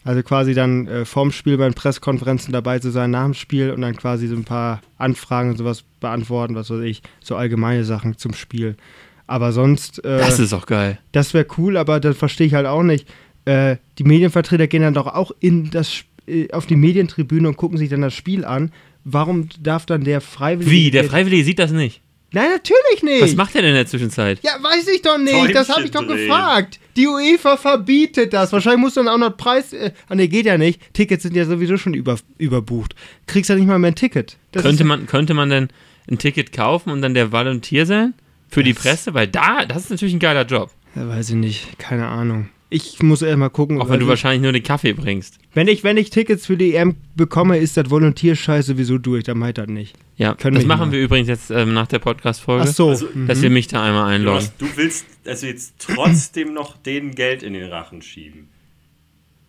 [0.04, 3.72] Also quasi dann äh, vorm Spiel bei den Pressekonferenzen dabei zu sein, nach dem Spiel
[3.72, 7.84] und dann quasi so ein paar Anfragen und sowas beantworten, was weiß ich, so allgemeine
[7.84, 8.78] Sachen zum Spiel.
[9.26, 11.00] Aber sonst, äh, Das ist auch geil.
[11.12, 13.06] das wäre cool, aber das verstehe ich halt auch nicht.
[13.48, 17.78] Äh, die Medienvertreter gehen dann doch auch in das, äh, auf die Medientribüne und gucken
[17.78, 18.72] sich dann das Spiel an.
[19.04, 20.72] Warum darf dann der Freiwillige.
[20.72, 20.92] Wie?
[20.92, 22.02] Der Freiwillige sieht das nicht.
[22.34, 23.22] Nein, natürlich nicht.
[23.24, 24.40] Was macht er denn in der Zwischenzeit?
[24.44, 25.56] ja, weiß ich doch nicht.
[25.56, 26.28] das habe ich doch drehen.
[26.28, 26.78] gefragt.
[26.98, 28.52] Die UEFA verbietet das.
[28.52, 29.72] Wahrscheinlich muss dann auch noch Preis.
[29.72, 30.94] Äh, ah, nee, geht ja nicht.
[30.94, 32.96] Tickets sind ja sowieso schon über, überbucht.
[33.28, 34.36] Kriegst ja nicht mal mehr ein Ticket.
[34.52, 35.70] Das Könnte ist, man, könnte man denn
[36.12, 38.14] ein Ticket kaufen und dann der Volontier sein?
[38.50, 39.14] Für die Das- Presse?
[39.14, 40.70] Weil da, das ist natürlich ein geiler Job.
[40.96, 41.80] Ja, weiß ich nicht.
[41.80, 42.50] Keine Ahnung.
[42.70, 43.82] Ich muss erst mal gucken.
[43.82, 45.40] Auch wenn du also, wahrscheinlich nur den Kaffee bringst.
[45.54, 49.24] wenn, ich, wenn ich Tickets für die EM bekomme, ist das Volontierscheiß sowieso durch.
[49.24, 49.96] Dann meint das nicht.
[50.18, 50.92] Ja, Können das machen mal.
[50.92, 52.90] wir übrigens jetzt ähm, nach der Podcast-Folge, Ach so.
[52.90, 53.28] Also, mhm.
[53.28, 54.40] dass wir mich da einmal einloggen.
[54.42, 58.50] Jonas, du willst also jetzt trotzdem noch denen Geld in den Rachen schieben.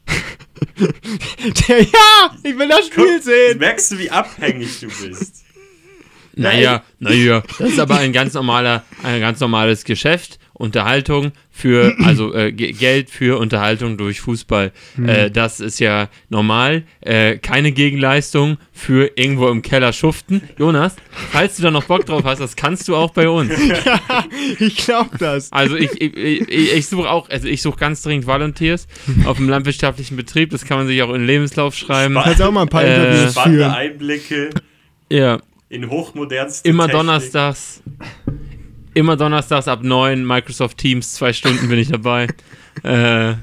[0.78, 3.58] Der, ja, ich will das Spiel Guck, sehen.
[3.58, 5.44] merkst du, wie abhängig du bist?
[6.34, 10.38] Naja, naja, das ist aber ein ganz normaler, ein ganz normales Geschäft.
[10.52, 14.70] Unterhaltung für, also äh, Ge- Geld für Unterhaltung durch Fußball.
[15.04, 16.84] Äh, das ist ja normal.
[17.00, 20.42] Äh, keine Gegenleistung für irgendwo im Keller schuften.
[20.56, 20.94] Jonas,
[21.32, 23.50] falls du da noch Bock drauf hast, das kannst du auch bei uns.
[24.60, 25.50] Ich glaube das.
[25.52, 28.86] Also ich, ich, ich, ich suche auch, also ich suche ganz dringend Volunteers
[29.24, 30.50] auf dem landwirtschaftlichen Betrieb.
[30.50, 32.14] Das kann man sich auch in den Lebenslauf schreiben.
[32.14, 33.72] Kannst auch mal ein paar Äh, Interviews Spannende führen.
[33.72, 34.50] Einblicke
[35.10, 37.00] Ja, in hochmodernste immer Technik.
[37.00, 37.82] donnerstags.
[38.98, 42.26] Immer donnerstags ab 9 Microsoft Teams, zwei Stunden bin ich dabei.
[42.82, 43.34] äh,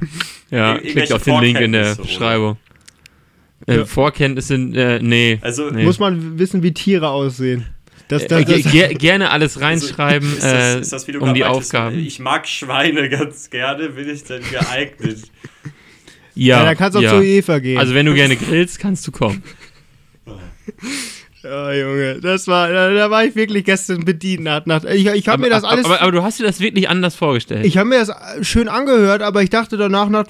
[0.49, 1.95] ja, Ir- klickt auf den Link in der?
[1.95, 2.57] Beschreibung.
[3.65, 3.85] Äh, Ja.
[3.85, 5.39] Vorkenntnisse, äh, nee.
[5.41, 5.83] Also, Nee.
[5.85, 7.67] Muss man wissen, wie Tiere aussehen.
[8.09, 11.07] Das, Äh, das, ge das, ge gerne alles also, reinschreiben ist das, äh, ist das,
[11.07, 11.97] um die Aufgaben.
[11.99, 15.23] Ich mag Schweine ganz gerne, bin ich dann geeignet.
[16.35, 17.11] Ja, ja, dann kannst du auch ja.
[17.11, 17.77] zur Eva gehen.
[17.77, 19.41] Also wenn du gerne grillst, kannst du kommen.
[21.45, 24.43] ja, Junge, das war, da, da war ich wirklich gestern bedient.
[24.43, 26.89] Nach, nach, ich ich habe mir das alles, aber, aber du hast dir das wirklich
[26.89, 27.65] anders vorgestellt.
[27.65, 30.25] ich habe mir das schön angehört, aber ich dachte danach, nach,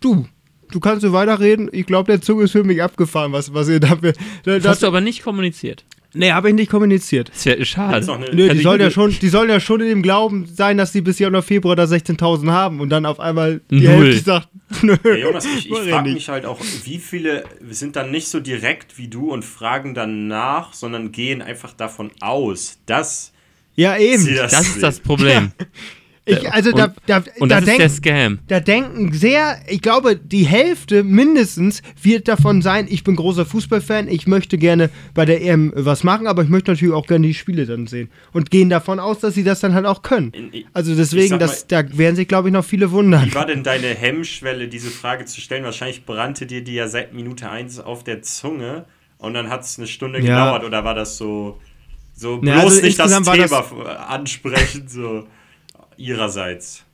[0.00, 0.26] du,
[0.70, 1.68] du kannst so weiterreden.
[1.72, 4.12] Ich glaube, der Zug ist für mich abgefahren, was, was ihr dafür.
[4.12, 5.84] Da, das das, hast du aber nicht kommuniziert.
[6.14, 7.30] Nee, habe ich nicht kommuniziert.
[7.32, 7.98] Das wäre Das schade.
[7.98, 10.46] ist noch eine, Nö, die, sollen ja schon, die sollen ja schon in dem Glauben
[10.46, 14.06] sein, dass sie bis Januar, Februar da 16.000 haben und dann auf einmal die Null.
[14.06, 14.48] Hälfte sagt,
[14.82, 14.96] nö.
[15.04, 16.14] Ja, Jonas, ich, ich frage nicht.
[16.14, 20.26] mich halt auch, wie viele sind dann nicht so direkt wie du und fragen dann
[20.28, 23.32] nach, sondern gehen einfach davon aus, dass
[23.74, 24.22] Ja, eben.
[24.22, 25.52] sie das, Das ist das Problem.
[26.24, 28.38] Ich, also und, da, da, und da das ist der denken, Scam.
[28.46, 34.06] da denken sehr, ich glaube, die Hälfte mindestens wird davon sein, ich bin großer Fußballfan,
[34.06, 37.34] ich möchte gerne bei der EM was machen, aber ich möchte natürlich auch gerne die
[37.34, 38.08] Spiele dann sehen.
[38.32, 40.32] Und gehen davon aus, dass sie das dann halt auch können.
[40.72, 43.26] Also deswegen, sag das, da werden sich, glaube ich, noch viele wundern.
[43.26, 45.64] Wie war denn deine Hemmschwelle, diese Frage zu stellen?
[45.64, 48.84] Wahrscheinlich brannte dir die ja seit Minute 1 auf der Zunge
[49.18, 50.24] und dann hat es eine Stunde Ja.
[50.44, 51.58] gedauert oder war das so,
[52.14, 53.72] so bloß Ja, also nicht das Thema das- f-
[54.08, 55.26] ansprechen, so
[55.96, 56.84] ihrerseits?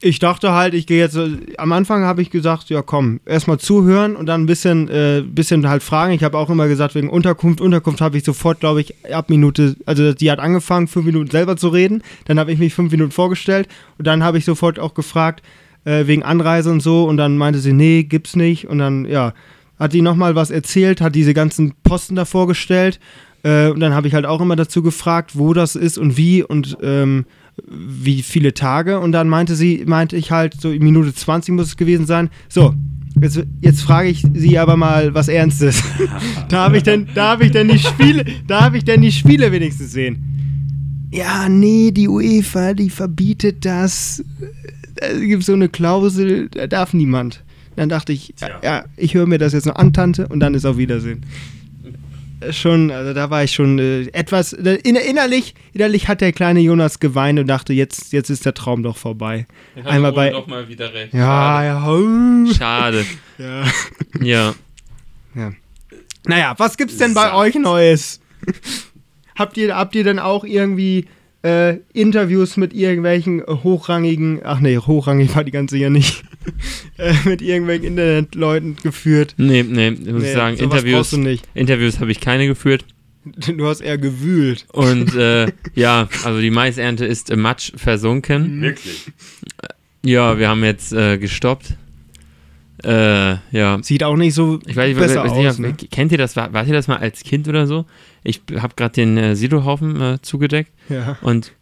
[0.00, 1.18] Ich dachte halt, ich gehe jetzt,
[1.56, 5.68] am Anfang habe ich gesagt, ja komm, erstmal zuhören und dann ein bisschen, äh, bisschen
[5.68, 6.12] halt fragen.
[6.12, 9.74] Ich habe auch immer gesagt, wegen Unterkunft, Unterkunft habe ich sofort, glaube ich, ab Minute,
[9.86, 12.04] also die hat angefangen, fünf Minuten selber zu reden.
[12.26, 13.66] Dann habe ich mich fünf Minuten vorgestellt
[13.98, 15.42] und dann habe ich sofort auch gefragt,
[15.84, 18.68] äh, wegen Anreise und so und dann meinte sie, nee, gibt's nicht.
[18.68, 19.34] Und dann, ja,
[19.80, 23.00] hat die nochmal was erzählt, hat diese ganzen Posten da vorgestellt.
[23.42, 26.42] Äh, und dann habe ich halt auch immer dazu gefragt, wo das ist und wie
[26.42, 27.26] und ähm,
[27.66, 29.00] wie viele Tage.
[29.00, 32.30] Und dann meinte sie, meinte ich halt, so in Minute 20 muss es gewesen sein.
[32.48, 32.74] So,
[33.20, 35.82] jetzt, jetzt frage ich sie aber mal was Ernstes.
[36.48, 40.28] darf ich denn, darf ich denn die Spiele, darf ich denn die Spiele wenigstens sehen?
[41.10, 44.22] ja, nee, die UEFA, die verbietet das.
[44.96, 47.44] Es gibt so eine Klausel, da darf niemand.
[47.76, 50.54] Dann dachte ich, ja, ja ich höre mir das jetzt noch an, Tante, und dann
[50.54, 51.24] ist auf Wiedersehen.
[52.52, 57.00] Schon, also da war ich schon äh, etwas, inner- innerlich, innerlich hat der kleine Jonas
[57.00, 59.46] geweint und dachte, jetzt, jetzt ist der Traum doch vorbei.
[59.84, 61.12] Einmal bei, Doch mal wieder recht.
[61.14, 62.52] ja, ja.
[62.54, 63.04] Schade.
[63.38, 63.64] ja.
[64.20, 64.54] Ja.
[65.34, 65.52] Ja.
[66.26, 67.34] Naja, was gibt's denn bei Saft.
[67.34, 68.20] euch Neues?
[69.36, 71.06] habt, ihr, habt ihr denn auch irgendwie
[71.42, 76.22] äh, Interviews mit irgendwelchen hochrangigen, ach nee, hochrangig war die ganze ja nicht,
[76.98, 79.34] äh, mit irgendwelchen Internetleuten geführt?
[79.36, 81.48] Nee, nee, ich muss Nee, sagen, sowas brauchst Interviews, nicht.
[81.54, 82.84] Interviews habe ich keine geführt.
[83.24, 84.66] Du hast eher gewühlt.
[84.72, 88.62] Und äh, ja, also die Maisernte ist im Matsch versunken.
[88.62, 89.06] Wirklich.
[90.04, 91.74] Ja, wir haben jetzt äh, gestoppt.
[92.84, 93.78] Äh, ja.
[93.82, 95.58] Sieht auch nicht so Ich weiß, ich besser weiß nicht, aus.
[95.58, 95.74] Ne?
[95.90, 96.36] kennt ihr das?
[96.36, 97.86] War, wart ihr das mal als Kind oder so?
[98.22, 101.18] Ich habe gerade den äh, Silohaufen äh, zugedeckt Ja.
[101.22, 101.52] und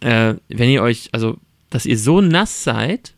[0.00, 1.38] äh, wenn ihr euch, also,
[1.70, 3.14] dass ihr so nass seid,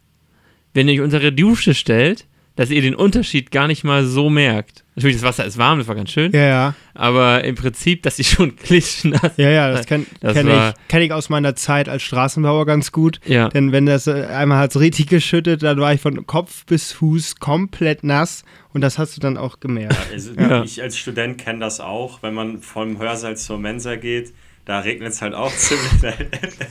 [0.77, 4.85] wenn ihr euch unter Dusche stellt, dass ihr den Unterschied gar nicht mal so merkt.
[4.95, 8.19] Natürlich, das Wasser ist warm, das war ganz schön, ja, ja, aber im Prinzip, dass
[8.19, 11.89] ihr schon klitschnass ja, ja, das kenne Das kenn ich, kenn ich aus meiner Zeit
[11.89, 13.21] als Straßenbauer ganz gut.
[13.27, 16.93] Ja, Denn wenn das äh, einmal hat's richtig geschüttet, dann war ich von Kopf bis
[16.93, 19.97] Fuß komplett nass und das hast du dann auch gemerkt.
[20.11, 20.63] Also, Ja.
[20.65, 24.33] Ich als Student kenne das auch, wenn man vom Hörsaal zur Mensa geht.
[24.67, 26.15] Da regnet es halt auch ziemlich.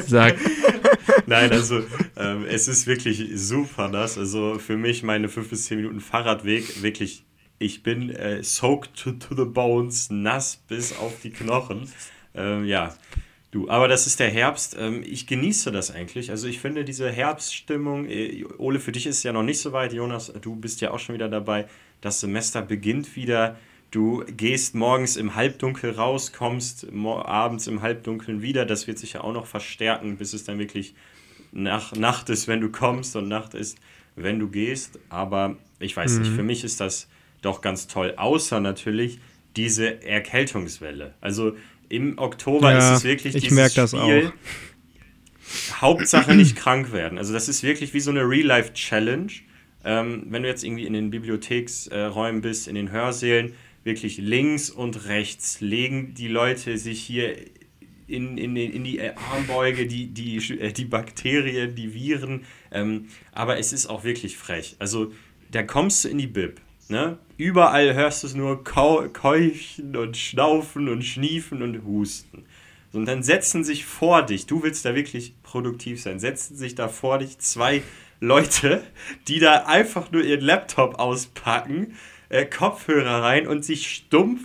[0.05, 0.35] sag,
[1.27, 1.81] Nein, also
[2.17, 4.17] ähm, es ist wirklich super nass.
[4.17, 7.23] Also für mich meine 5 bis 10 Minuten Fahrradweg wirklich.
[7.57, 11.89] Ich bin äh, soaked to, to the bones, nass bis auf die Knochen.
[12.33, 12.93] Ähm, ja,
[13.51, 14.75] du, aber das ist der Herbst.
[14.77, 16.31] Ähm, ich genieße das eigentlich.
[16.31, 19.71] Also ich finde diese Herbststimmung, äh, Ole, für dich ist es ja noch nicht so
[19.71, 19.93] weit.
[19.93, 21.67] Jonas, du bist ja auch schon wieder dabei.
[22.01, 23.57] Das Semester beginnt wieder.
[23.95, 28.65] Du gehst morgens im Halbdunkel raus, kommst abends im Halbdunkeln wieder.
[28.65, 30.95] Das wird sich ja auch noch verstärken, bis es dann wirklich
[31.53, 33.77] nach, Nacht ist, wenn du kommst und Nacht ist,
[34.17, 34.99] wenn du gehst.
[35.07, 37.07] Aber ich weiß nicht, für mich ist das
[37.41, 38.15] doch ganz toll.
[38.17, 39.19] Außer natürlich
[39.55, 41.13] diese Erkältungswelle.
[41.21, 41.55] Also
[41.87, 44.33] im Oktober Ja, ist es wirklich ich dieses merk das Spiel.
[45.71, 45.79] auch.
[45.81, 47.17] Hauptsache nicht krank werden.
[47.17, 49.31] Also das ist wirklich wie so eine Real-Life-Challenge.
[49.85, 53.53] Ähm, wenn du jetzt irgendwie in den Bibliotheksräumen bist, in den Hörsälen,
[53.85, 57.37] wirklich links und rechts legen die Leute sich hier
[58.07, 62.43] in, in, in die äh, Armbeuge, die, die, äh, die Bakterien, die Viren.
[62.71, 64.75] Ähm, aber es ist auch wirklich frech.
[64.79, 65.11] Also
[65.51, 66.59] da kommst du in die Bib.
[66.89, 67.17] Ne?
[67.37, 72.45] Überall hörst du es nur kau keuchen und schnaufen und schniefen und husten.
[72.91, 76.75] So, Und dann setzen sich vor dich, du willst da wirklich produktiv sein, setzen sich
[76.75, 77.81] da vor dich zwei
[78.19, 78.83] Leute,
[79.27, 81.95] die da einfach nur ihren Laptop auspacken,
[82.29, 84.41] äh, Kopfhörer rein und sich stumpf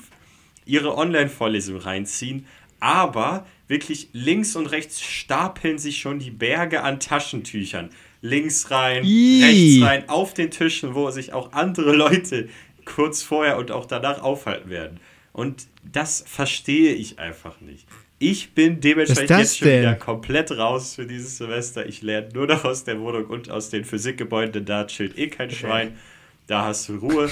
[0.65, 2.47] ihre Online-Vorlesung reinziehen,
[2.79, 7.91] aber wirklich links und rechts stapeln sich schon die Berge an Taschentüchern.
[8.23, 9.43] Links rein, Ih.
[9.45, 12.49] rechts rein, auf den Tischen, wo sich auch andere Leute
[12.85, 15.01] kurz vorher und auch danach aufhalten werden.
[15.33, 17.87] Und das verstehe ich einfach nicht.
[18.19, 19.83] Ich bin dementsprechend jetzt schon denn?
[19.83, 21.87] wieder komplett raus für dieses Semester.
[21.87, 24.67] Ich lerne nur noch aus der Wohnung und aus den Physikgebäuden.
[24.67, 25.97] Da chillt eh kein Schwein.
[26.47, 27.31] Da hast du Ruhe.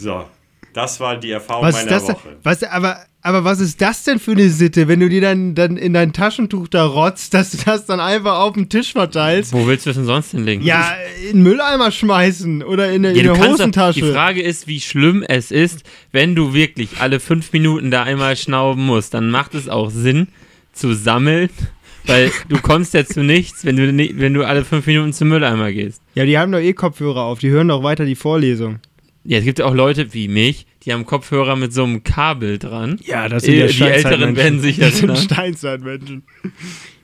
[0.00, 0.24] So,
[0.72, 2.14] das war die Erfahrung Was ist meiner das denn?
[2.14, 2.36] Woche.
[2.42, 5.76] Was, aber, aber was ist das denn für eine Sitte, wenn du dir dann, dann
[5.76, 9.52] in dein Taschentuch da rotzt, dass du das dann einfach auf den Tisch verteilst?
[9.52, 10.64] wo willst du es denn sonst hinlegen?
[10.64, 10.94] Ja,
[11.28, 14.00] in den Mülleimer schmeißen oder in, eine- Ja, in eine Hosentasche.
[14.00, 15.82] die Frage ist, wie schlimm es ist,
[16.12, 19.12] wenn du wirklich alle fünf Minuten da einmal schnauben musst.
[19.14, 20.28] Dann macht es auch Sinn
[20.72, 21.50] zu sammeln,
[22.06, 23.86] weil du kommst ja zu nichts, wenn du,
[24.18, 26.00] wenn du alle fünf Minuten zum Mülleimer gehst.
[26.14, 28.78] Ja, die haben doch eh Kopfhörer auf, die hören doch weiter die Vorlesung.
[29.24, 32.58] Ja, es gibt ja auch Leute wie mich, die haben Kopfhörer mit so einem Kabel
[32.58, 32.98] dran.
[33.04, 35.24] Ja, das sind ja Die Älteren werden sich Das sind erinnern.
[35.24, 36.22] Steinzeitmenschen.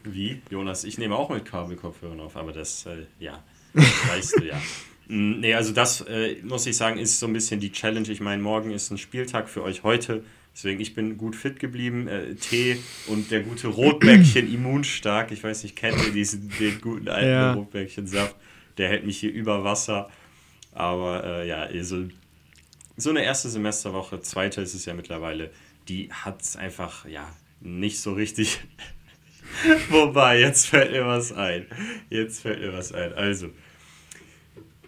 [0.04, 0.40] Wie?
[0.50, 3.42] Jonas, ich nehme auch mit Kabelkopfhörern auf, aber das, äh, ja,
[3.74, 4.56] weißt du ja.
[5.08, 8.08] Mm, Nee, also das äh, muss ich sagen, ist so ein bisschen die Challenge.
[8.10, 10.22] Ich meine, morgen ist ein Spieltag für euch heute.
[10.54, 12.08] Deswegen, ich bin gut fit geblieben.
[12.08, 15.32] Äh, Tee und der gute Rotbäckchen immunstark.
[15.32, 17.52] Ich weiß nicht, kennt ihr diesen den guten alten Ja.
[17.52, 18.34] Rotbäckchen-Saft?
[18.78, 20.08] Der hält mich hier über Wasser.
[20.76, 22.06] Aber äh, ja, so,
[22.96, 25.50] so eine erste Semesterwoche, zweite ist es ja mittlerweile,
[25.88, 28.60] die hat es einfach, ja, nicht so richtig
[29.90, 31.66] Wobei, jetzt fällt mir was ein.
[32.10, 33.12] Jetzt fällt mir was ein.
[33.14, 33.50] Also,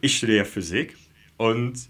[0.00, 0.96] ich studiere Physik
[1.36, 1.88] und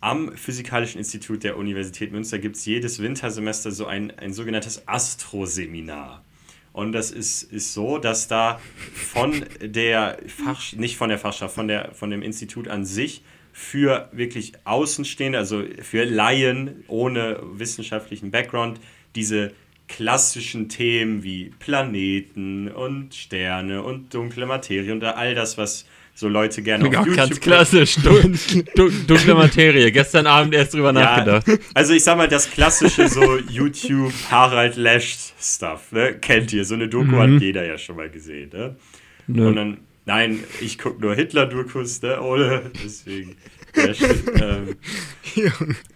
[0.00, 6.23] am Physikalischen Institut der Universität Münster gibt es jedes Wintersemester so ein, ein sogenanntes Astroseminar.
[6.74, 8.60] Und das ist, ist so, dass da
[8.92, 14.08] von der Fach, nicht von der Fachschaft, von, der, von dem Institut an sich für
[14.10, 18.80] wirklich Außenstehende, also für Laien ohne wissenschaftlichen Background,
[19.14, 19.52] diese
[19.86, 26.62] klassischen Themen wie Planeten und Sterne und dunkle Materie und all das, was so Leute
[26.62, 27.96] gerne auf YouTube ganz klassisch.
[27.96, 28.38] Dun
[29.06, 29.90] dunkle Materie.
[29.90, 31.60] Gestern Abend erst drüber ja, nachgedacht.
[31.74, 36.14] Also ich sag mal, das klassische so YouTube Harald Lesch Stuff, ne?
[36.14, 36.64] Kennt ihr.
[36.64, 37.18] So eine Doku mhm.
[37.18, 38.76] hat jeder ja schon mal gesehen, ne?
[39.26, 39.48] Nö.
[39.48, 42.20] Und dann, nein, ich gucke nur Hitler-Dokus, ne?
[42.20, 43.36] Ohne, deswegen.
[43.76, 44.76] ähm,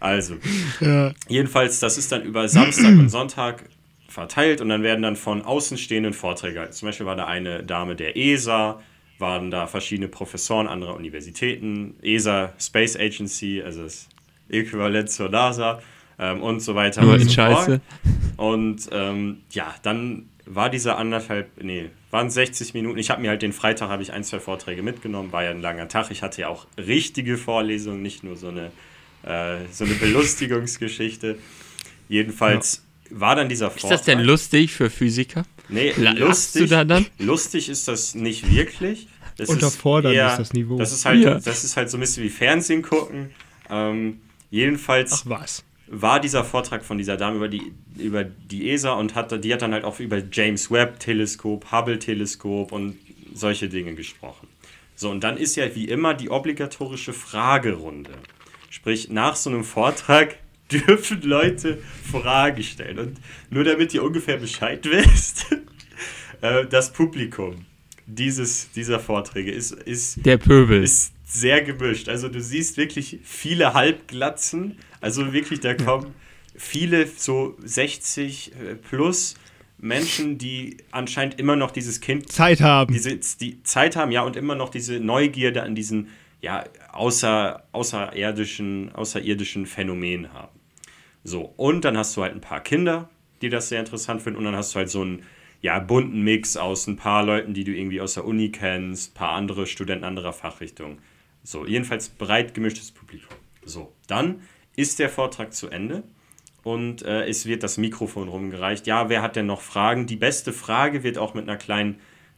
[0.00, 0.35] also,
[0.81, 1.12] ja.
[1.28, 3.62] jedenfalls, das ist dann über Samstag und Sonntag
[4.09, 6.68] verteilt und dann werden dann von Außenstehenden Vorträge.
[6.70, 8.81] Zum Beispiel war da eine Dame der ESA,
[9.18, 14.09] waren da verschiedene Professoren anderer Universitäten, ESA Space Agency, also das
[14.48, 15.83] Äquivalent zur NASA
[16.18, 17.81] ähm, und so weiter und so Scheiße.
[18.37, 22.98] Und ähm, ja, dann war dieser anderthalb, nee, waren 60 Minuten.
[22.98, 25.61] Ich habe mir halt den Freitag, habe ich ein, zwei Vorträge mitgenommen, war ja ein
[25.61, 26.11] langer Tag.
[26.11, 28.70] Ich hatte ja auch richtige Vorlesungen, nicht nur so eine,
[29.24, 31.38] äh, so eine Belustigungsgeschichte.
[32.09, 33.20] Jedenfalls ja.
[33.20, 33.90] war dann dieser Vortrag.
[33.90, 35.44] Ist das denn lustig für Physiker?
[35.68, 37.07] Nee, lustig, du da dann?
[37.18, 39.09] lustig ist das nicht wirklich.
[39.37, 40.78] Das Unterfordert ist, eher, ist das Niveau.
[40.78, 41.35] Das ist, halt, ja.
[41.35, 43.31] das ist halt so ein bisschen wie Fernsehen gucken.
[43.70, 45.64] Ähm, jedenfalls Ach was.
[45.87, 49.62] war dieser Vortrag von dieser Dame über die, über die ESA und hat, die hat
[49.62, 52.96] dann halt auch über James Webb-Teleskop, Hubble-Teleskop und
[53.33, 54.48] solche Dinge gesprochen.
[54.96, 58.11] So, und dann ist ja wie immer die obligatorische Fragerunde.
[58.70, 60.37] Sprich, nach so einem Vortrag
[60.72, 61.78] dürfen Leute
[62.11, 62.98] Fragen stellen.
[62.98, 65.46] Und nur damit ihr ungefähr Bescheid wisst,
[66.40, 67.64] äh, das Publikum
[68.07, 70.83] dieses, dieser Vorträge ist, ist, Der Pöbel.
[70.83, 72.09] ist sehr gemischt.
[72.09, 74.78] Also du siehst wirklich viele Halbglatzen.
[75.00, 76.14] Also wirklich, da kommen
[76.57, 79.35] viele so 60 äh, plus
[79.76, 82.92] Menschen, die anscheinend immer noch dieses Kind Zeit haben.
[82.92, 86.09] Diese, die Zeit haben, ja, und immer noch diese Neugierde an diesen
[86.40, 90.57] ja, außer, außerirdischen, außerirdischen Phänomen haben.
[91.24, 93.09] So, und dann hast du halt ein paar Kinder,
[93.42, 95.22] die das sehr interessant finden, und dann hast du halt so einen
[95.61, 99.14] ja, bunten Mix aus ein paar Leuten, die du irgendwie aus der Uni kennst, ein
[99.14, 100.98] paar andere Studenten anderer Fachrichtungen.
[101.42, 103.31] So, jedenfalls breit gemischtes Publikum.
[103.64, 104.42] So, dann
[104.76, 106.04] ist der Vortrag zu Ende
[106.62, 108.87] und äh, es wird das Mikrofon rumgereicht.
[108.87, 110.07] Ja, wer hat denn noch Fragen?
[110.07, 111.96] Die beste Frage wird auch mit einer kleinen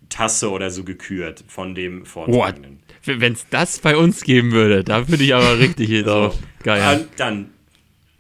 [0.09, 2.81] Tasse oder so gekürt von dem Vortragenden.
[3.05, 6.35] Wenn es das bei uns geben würde, da würde ich aber richtig drauf.
[6.35, 7.09] So, Geil.
[7.17, 7.51] Dann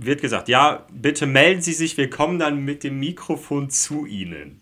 [0.05, 4.61] wird gesagt, ja, bitte melden Sie sich, wir kommen dann mit dem Mikrofon zu Ihnen.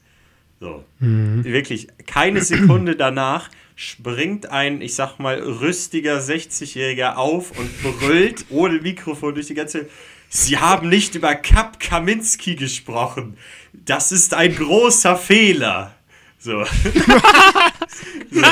[0.61, 0.85] So.
[0.99, 1.45] Mhm.
[1.45, 8.81] Wirklich, keine Sekunde danach springt ein, ich sag mal, rüstiger 60-Jähriger auf und brüllt ohne
[8.81, 9.89] Mikrofon durch die ganze.
[10.29, 13.39] Sie haben nicht über Kap Kaminski gesprochen.
[13.73, 15.95] Das ist ein großer Fehler.
[16.39, 16.65] So.
[18.31, 18.43] so.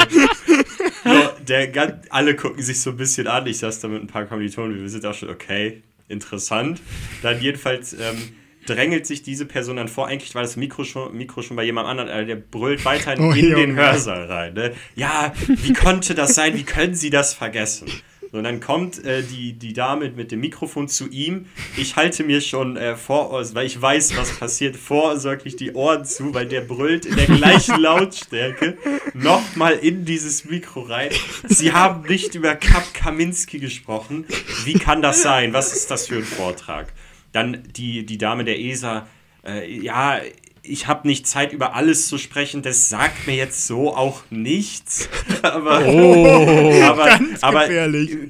[1.05, 3.47] so der, alle gucken sich so ein bisschen an.
[3.47, 6.81] Ich saß da mit ein paar Kommilitonen, wir sind auch schon okay interessant.
[7.23, 8.35] Dann jedenfalls ähm,
[8.67, 10.09] drängelt sich diese Person dann vor.
[10.09, 13.33] Eigentlich war das Mikro schon, Mikro schon bei jemand anderem, äh, der brüllt weiterhin oh,
[13.33, 14.55] in den Hörsaal rein.
[14.55, 14.73] Ne?
[14.95, 16.55] Ja, wie konnte das sein?
[16.55, 17.87] Wie können Sie das vergessen?
[18.33, 21.47] So, und dann kommt äh, die, die Dame mit dem Mikrofon zu ihm.
[21.77, 26.35] Ich halte mir schon äh, vor, weil ich weiß, was passiert, vorsorglich die Ohren zu,
[26.35, 28.77] weil der brüllt in der gleichen Lautstärke
[29.15, 31.11] nochmal in dieses Mikro rein.
[31.49, 34.25] Sie haben nicht über Kap Kaminski gesprochen.
[34.65, 35.53] Wie kann das sein?
[35.53, 36.93] Was ist das für ein Vortrag?
[37.33, 39.07] Dann die, die Dame der ESA.
[39.45, 40.21] Äh, ja,
[40.69, 42.63] ich habe nicht Zeit, über alles zu sprechen.
[42.63, 45.09] Das sagt mir jetzt so auch nichts.
[45.43, 47.69] aber, oh, aber, aber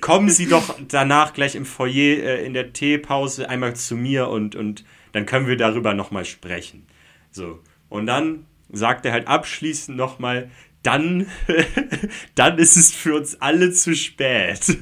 [0.01, 4.55] kommen Sie doch danach gleich im Foyer äh, in der Teepause einmal zu mir und,
[4.55, 6.87] und dann können wir darüber nochmal sprechen.
[7.31, 7.61] So.
[7.89, 10.51] Und dann sagt er halt abschließend nochmal,
[10.83, 11.27] dann,
[12.35, 14.79] dann ist es für uns alle zu spät.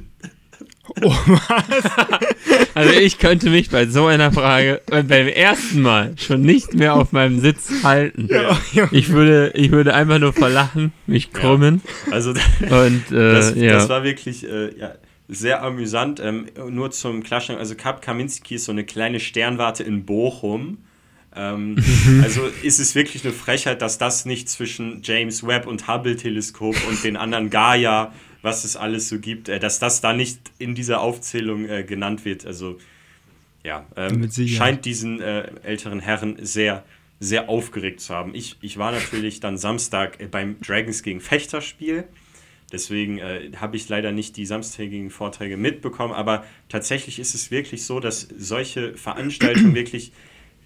[1.03, 2.25] Oh, was?
[2.75, 7.13] also ich könnte mich bei so einer Frage beim ersten Mal schon nicht mehr auf
[7.13, 8.29] meinem Sitz halten.
[8.31, 8.89] Ja, ja.
[8.93, 11.83] Ich, würde, ich würde einfach nur verlachen, mich krümmen.
[12.07, 12.13] Ja.
[12.13, 12.31] Also
[12.61, 14.95] und, äh, das, das, war wirklich äh, ja,
[15.29, 16.21] sehr amüsant.
[16.21, 20.79] Ähm, nur zum Klarstellen, also Kap Kaminski ist so eine kleine Sternwarte in Bochum.
[21.35, 21.77] Ähm,
[22.23, 27.03] also ist es wirklich eine Frechheit, dass das nicht zwischen James Webb und Hubble-Teleskop und
[27.03, 28.13] den anderen Gaia
[28.45, 32.25] was es alles so gibt, äh, dass das da nicht in dieser Aufzählung äh, genannt
[32.25, 32.47] wird.
[32.47, 32.79] Also
[33.65, 36.85] ja, ähm, scheint diesen äh, älteren Herren sehr,
[37.19, 38.35] sehr aufgeregt zu haben.
[38.35, 42.05] Ich, ich war natürlich dann Samstag äh, beim Dragons gegen Fechter-Spiel.
[42.71, 47.87] Deswegen äh, habe ich leider nicht die samstägigen Vorträge mitbekommen, aber tatsächlich ist es wirklich
[47.87, 50.13] so, dass solche Veranstaltungen wirklich,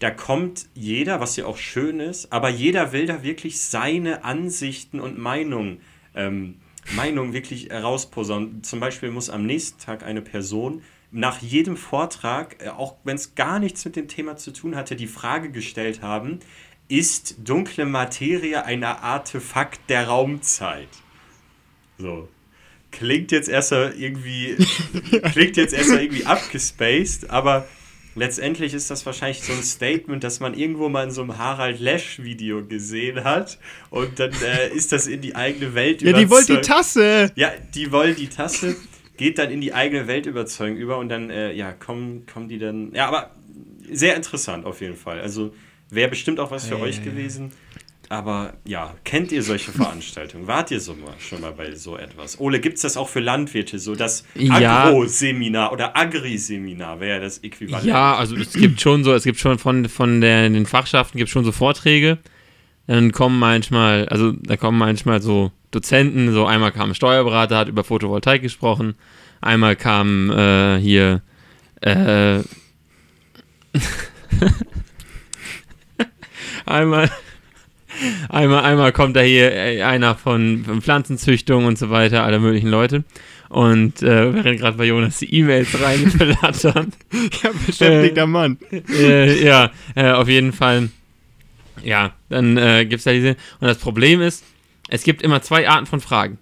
[0.00, 4.98] da kommt jeder, was ja auch schön ist, aber jeder will da wirklich seine Ansichten
[4.98, 5.80] und Meinungen
[6.16, 6.56] ähm,
[6.96, 8.62] Meinung wirklich herausposaunen.
[8.62, 13.34] Zum Beispiel muss am nächsten Tag eine Person nach jedem Vortrag, äh, auch wenn es
[13.34, 16.40] gar nichts mit dem Thema zu tun hatte, die Frage gestellt haben,
[16.88, 20.88] ist dunkle Materie ein Artefakt der Raumzeit?
[21.98, 22.28] So.
[22.90, 24.56] Klingt jetzt erstmal irgendwie,
[25.32, 27.68] klingt jetzt erstmal irgendwie abgespaced, aber
[28.18, 31.80] letztendlich ist das wahrscheinlich so ein Statement, das man irgendwo mal in so einem Harald
[31.80, 33.58] Lesch-Video gesehen hat.
[33.90, 37.32] Und dann äh, ist das in die eigene Welt Ja, die wollt die Tasse.
[37.36, 38.76] Ja, die wollen die Tasse,
[39.16, 42.92] geht dann in die eigene Weltüberzeugung über und dann, äh, ja, kommen, kommen die dann.
[42.94, 43.30] Ja, aber
[43.90, 45.20] sehr interessant auf jeden Fall.
[45.20, 45.54] Also
[45.90, 47.52] wäre bestimmt auch was für Ja, euch gewesen.
[48.10, 50.46] Aber ja, kennt ihr solche Veranstaltungen?
[50.46, 52.40] Wart ihr so mal, schon mal bei so etwas?
[52.40, 54.24] Ole, gibt es das auch für Landwirte, so das.
[54.36, 57.84] Agro-Seminar oder Agri-Seminar wäre das Äquivalent?
[57.84, 61.30] Ja, also es gibt schon so, es gibt schon von, von der, den Fachschaften gibt
[61.30, 62.18] schon so Vorträge.
[62.86, 67.68] Dann kommen manchmal, also da kommen manchmal so Dozenten, so einmal kam ein Steuerberater, hat
[67.68, 68.94] über Photovoltaik gesprochen,
[69.42, 71.20] einmal kam äh, hier
[71.82, 72.38] äh,
[76.64, 77.10] einmal
[78.28, 82.68] einmal einmal kommt da hier äh, einer von, von Pflanzenzüchtung und so weiter, alle möglichen
[82.68, 83.04] Leute.
[83.48, 86.92] Und äh, während gerade bei Jonas die E-Mails reinflattern,
[87.42, 88.58] Ja, beschäftigter Mann.
[88.90, 90.90] äh, ja, äh, auf jeden Fall.
[91.82, 93.36] Ja, dann äh, gibt es da diese.
[93.60, 94.44] Und das Problem ist,
[94.88, 96.38] es gibt immer zwei Arten von Fragen.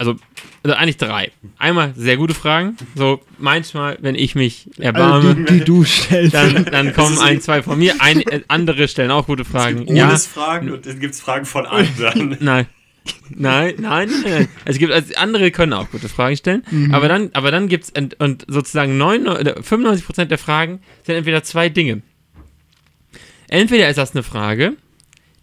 [0.00, 0.16] Also,
[0.62, 1.30] also eigentlich drei.
[1.58, 2.74] Einmal sehr gute Fragen.
[2.94, 6.32] So manchmal, wenn ich mich erbarme, Also die, die du stellst.
[6.32, 7.96] dann, dann kommen ein, zwei von mir.
[8.00, 9.84] Ein, äh, andere stellen auch gute Fragen.
[9.84, 12.38] Ohne Ja, Fragen und dann gibt es Fragen von anderen.
[12.40, 12.66] nein.
[13.28, 14.48] Nein, nein, nein.
[14.64, 17.90] Es gibt, also andere können auch gute Fragen stellen, aber dann, aber dann gibt es,
[17.90, 22.00] und, und sozusagen 99, äh, 95% der Fragen sind entweder zwei Dinge.
[23.48, 24.74] Entweder ist das eine Frage,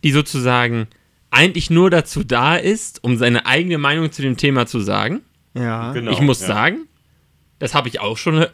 [0.03, 0.87] die sozusagen
[1.31, 5.21] eigentlich nur dazu da ist, um seine eigene Meinung zu dem Thema zu sagen.
[5.53, 5.91] ja.
[5.93, 6.47] Genau, ich muss ja.
[6.47, 6.87] sagen,
[7.59, 8.47] das habe ich auch schon äh,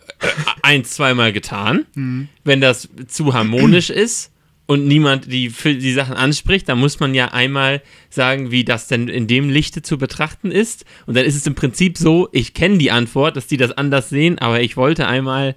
[0.61, 1.85] ein, zweimal getan.
[1.95, 2.29] Mhm.
[2.43, 4.31] Wenn das zu harmonisch ist
[4.65, 8.87] und niemand die, für die Sachen anspricht, dann muss man ja einmal sagen, wie das
[8.87, 10.85] denn in dem Lichte zu betrachten ist.
[11.05, 14.09] Und dann ist es im Prinzip so, ich kenne die Antwort, dass die das anders
[14.09, 15.55] sehen, aber ich wollte einmal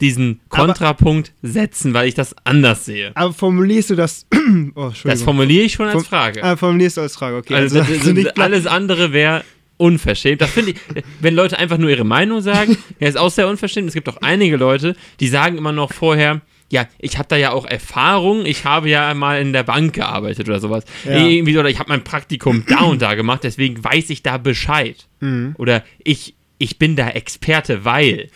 [0.00, 3.12] diesen Aber- Kontrapunkt setzen, weil ich das anders sehe.
[3.14, 4.26] Aber formulierst du das.
[4.74, 6.42] oh, Das formuliere ich schon als Frage.
[6.42, 7.54] Ah, formulierst du als Frage, okay.
[7.54, 9.44] Also, also gleich- alles andere wäre
[9.76, 10.40] unverschämt.
[10.42, 10.76] Das finde ich,
[11.20, 13.88] wenn Leute einfach nur ihre Meinung sagen, ja, ist auch sehr unverschämt.
[13.88, 17.50] Es gibt auch einige Leute, die sagen immer noch vorher, ja, ich habe da ja
[17.50, 20.84] auch Erfahrung, ich habe ja mal in der Bank gearbeitet oder sowas.
[21.04, 21.16] Ja.
[21.26, 25.08] Irgendwie, oder ich habe mein Praktikum da und da gemacht, deswegen weiß ich da Bescheid.
[25.20, 25.54] Mhm.
[25.58, 28.28] Oder ich, ich bin da Experte, weil.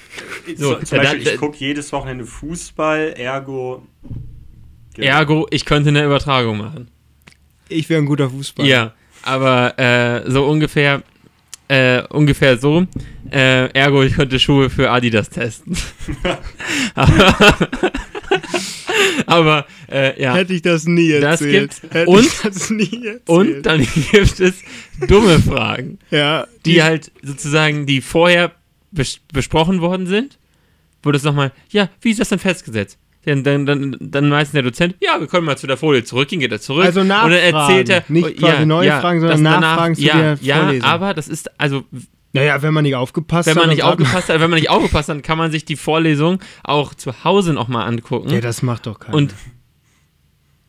[0.57, 3.87] So, zum da- Beispiel, da- ich gucke jedes Wochenende Fußball, ergo.
[4.95, 5.07] Genau.
[5.07, 6.89] Ergo, ich könnte eine Übertragung machen.
[7.69, 8.69] Ich wäre ein guter Fußballer.
[8.69, 11.03] Ja, aber äh, so ungefähr,
[11.69, 12.87] äh, ungefähr so.
[13.31, 15.77] Äh, ergo, ich könnte Schuhe für Adidas testen.
[16.95, 17.37] aber
[19.27, 20.35] aber äh, ja.
[20.35, 21.53] Hätte ich das nie Das erzählt.
[21.81, 21.83] gibt's.
[21.91, 23.23] Hätte Und- ich das nie erzählt.
[23.29, 23.81] Und dann
[24.13, 24.55] gibt es
[25.09, 28.53] dumme Fragen, ja, die halt sozusagen, die vorher
[28.91, 30.39] bes besprochen worden sind,
[31.03, 32.99] wo das nochmal, ja, wie ist das denn festgesetzt?
[33.27, 36.41] Dann, dann, dann, dann meistens der Dozent, ja, wir können mal zu der Folie zurückgehen,
[36.41, 36.85] geht er zurück.
[36.85, 40.03] Also Und dann Nachfragen, erzählt er, nicht quasi neue Fragen, sondern das danach- Nachfragen zu
[40.03, 40.89] ja, der Ja, Vorlesung.
[40.91, 41.85] aber das ist, also
[42.35, 43.63] Naja, wenn man nicht aufgepasst wenn hat.
[43.63, 45.65] man nicht und grad- aufgepasst hat, wenn man nicht aufgepasst hat, dann kann man sich
[45.65, 48.29] die Vorlesung auch zu Hause nochmal angucken.
[48.31, 49.17] Ja, das macht doch keiner.
[49.17, 49.35] und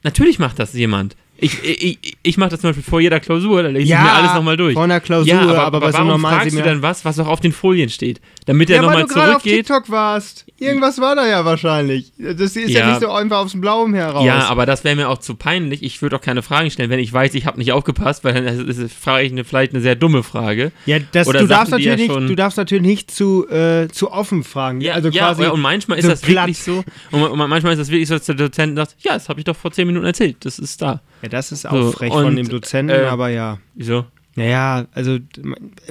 [0.04, 1.16] natürlich macht das jemand.
[1.38, 4.34] Ich, ich, ich, mache das zum Beispiel vor jeder Klausur, da lese ich mir alles
[4.34, 4.74] nochmal durch.
[4.74, 7.20] vor einer Klausur, ja, aber, aber, bei so warum normalen fragst du dann was, was
[7.20, 8.22] auch auf den Folien steht?
[8.46, 9.68] Damit er Ja, nochmal du gerade auf zurückgeht.
[9.68, 10.46] TikTok warst.
[10.58, 12.14] Irgendwas war da ja wahrscheinlich.
[12.18, 12.90] Das ist ja, Ja.
[12.90, 14.26] nicht so einfach aus dem Blauen heraus.
[14.26, 15.84] Ja, aber das wäre mir auch zu peinlich.
[15.84, 18.46] Ich würde auch keine Fragen stellen, wenn ich weiß, ich habe nicht aufgepasst, weil dann
[18.46, 20.72] ist, ist, frage ich eine, vielleicht eine sehr dumme Frage.
[20.86, 24.12] ja, das, oder du, darfst ja natürlich nicht, du darfst natürlich nicht zu, äh, zu
[24.12, 24.80] offen fragen.
[24.80, 26.48] Ja, also ja, quasi ja, und manchmal ist so das platt.
[26.48, 26.84] wirklich so.
[27.12, 29.56] Und manchmal ist das wirklich so, dass der Dozent sagt, ja, das habe ich doch
[29.56, 30.38] vor zehn Minuten erzählt.
[30.46, 31.02] Das ist da.
[31.26, 33.58] Ja, das ist auch So, frech und, von dem Dozenten, äh, aber ja.
[33.74, 34.06] Wieso?
[34.36, 35.18] Naja, also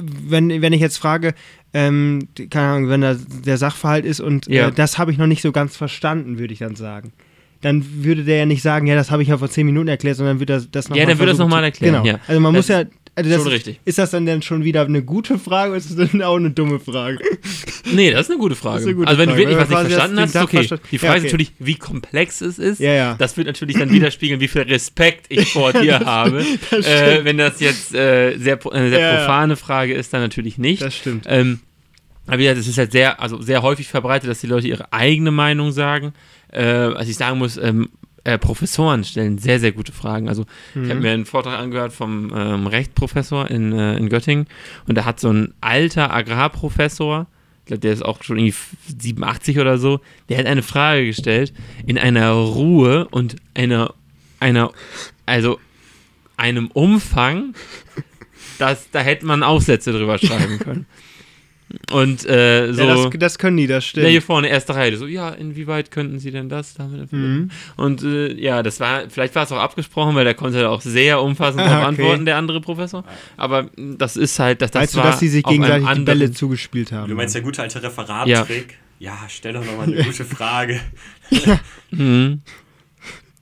[0.01, 1.35] wenn, wenn ich jetzt frage,
[1.73, 4.69] ähm, keine Ahnung, wenn da der Sachverhalt ist und Ja.
[4.69, 7.13] äh, das habe ich noch nicht so ganz verstanden, würde ich dann sagen.
[7.63, 10.17] Dann würde der ja nicht sagen, ja, das habe ich ja vor zehn Minuten erklärt,
[10.19, 12.05] sondern würde das, das nochmal Ja, dann würde er es noch mal erklären, Genau.
[12.07, 12.21] ja.
[12.29, 12.85] Also man Das muss ja.
[13.17, 13.81] Also das schon ist, richtig.
[13.85, 16.51] ist das dann, dann schon wieder eine gute Frage oder ist das dann auch eine
[16.51, 17.19] dumme Frage?
[17.93, 18.77] Nee, das ist eine gute Frage.
[18.77, 20.43] Das ist eine gute also wenn Frage, du wirklich was nicht verstanden das- hast, den
[20.43, 20.57] okay.
[20.67, 21.27] Sachverstand- Die Ja, Frage ist okay.
[21.33, 22.81] natürlich, wie komplex es ist.
[22.81, 23.15] Ja, ja.
[23.19, 26.43] Das wird natürlich dann widerspiegeln, wie viel Respekt ich vor dir habe.
[26.71, 29.17] Das äh, wenn das jetzt äh, sehr, eine sehr Ja, ja.
[29.19, 30.81] profane Frage ist, dann natürlich nicht.
[30.81, 31.27] Das stimmt.
[31.29, 31.61] Ähm,
[32.27, 35.31] aber ja, das ist halt sehr, also sehr häufig verbreitet, dass die Leute ihre eigene
[35.31, 36.15] Meinung sagen.
[36.53, 37.91] Äh, also ich sagen muss, ähm,
[38.25, 40.29] äh, Professoren stellen sehr, sehr gute Fragen.
[40.29, 44.47] Also ich habe mir einen Vortrag angehört vom ähm, Rechtsprofessor in, äh, in Göttingen
[44.87, 47.27] und da hat so ein alter Agrarprofessor
[47.65, 48.57] ich glaube, der ist auch schon irgendwie
[48.99, 51.55] 87 oder so, der hat eine Frage gestellt
[51.87, 53.95] in einer Ruhe und einer,
[54.39, 54.71] einer,
[55.25, 55.59] also
[56.37, 57.55] einem Umfang,
[58.59, 60.87] dass da hätte man Aufsätze drüber schreiben können.
[61.91, 62.83] Und äh, so.
[62.85, 64.25] Ja, das, das können die, das Der hier stimmt.
[64.27, 67.51] vorne, erste Reihe, so, ja, inwieweit könnten Sie denn das damit Mhm.
[67.77, 70.83] Und äh, ja, das war, vielleicht war es auch abgesprochen, weil der konnte da auch
[70.83, 71.89] sehr umfassend Ah, darauf okay.
[72.03, 73.03] antworten, der andere Professor.
[73.37, 75.91] Aber das ist halt, dass das du, war dass sie sich auf einem gegenseitig die
[75.91, 77.09] anderen- Bälle zugespielt haben?
[77.09, 78.79] Du meinst der gute alte Referattrick?
[79.01, 80.81] Ja, stell doch nochmal eine gute Frage.
[81.91, 82.43] Mhm.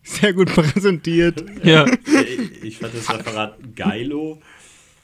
[0.02, 1.42] Sehr gut präsentiert.
[1.64, 4.40] Ja, Ich- Ich fand das Referat geilo.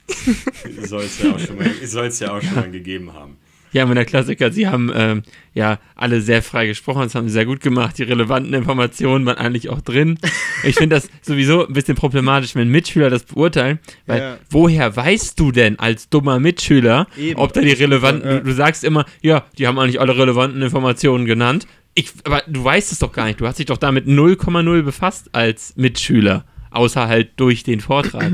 [0.86, 3.36] Soll es ja, auch schon mal- soll's ja auch schon mal gegeben haben.
[3.72, 7.34] ja, mit der Klassiker, sie haben ähm, ja alle sehr frei gesprochen, das haben sie
[7.34, 7.98] sehr gut gemacht.
[7.98, 10.18] Die relevanten Informationen waren eigentlich auch drin.
[10.64, 14.38] Ich finde das sowieso ein bisschen problematisch, wenn Mitschüler das beurteilen, weil Ja.
[14.50, 17.38] woher weißt du denn als dummer Mitschüler, Eben.
[17.38, 18.38] ob da die relevanten, Ja.
[18.38, 21.66] du, du sagst immer, ja, die haben eigentlich alle relevanten Informationen genannt.
[21.94, 23.40] Ich, aber du weißt es doch gar nicht.
[23.40, 28.32] Du hast dich doch damit 0,0 befasst als Mitschüler, außer halt durch den Vortrag.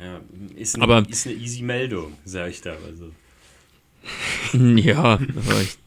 [0.00, 0.20] Ja,
[0.56, 2.76] ist, eine, Aber- ist eine easy Meldung, sag ich da.
[2.86, 3.10] Also,
[4.76, 5.78] ja, aber ich,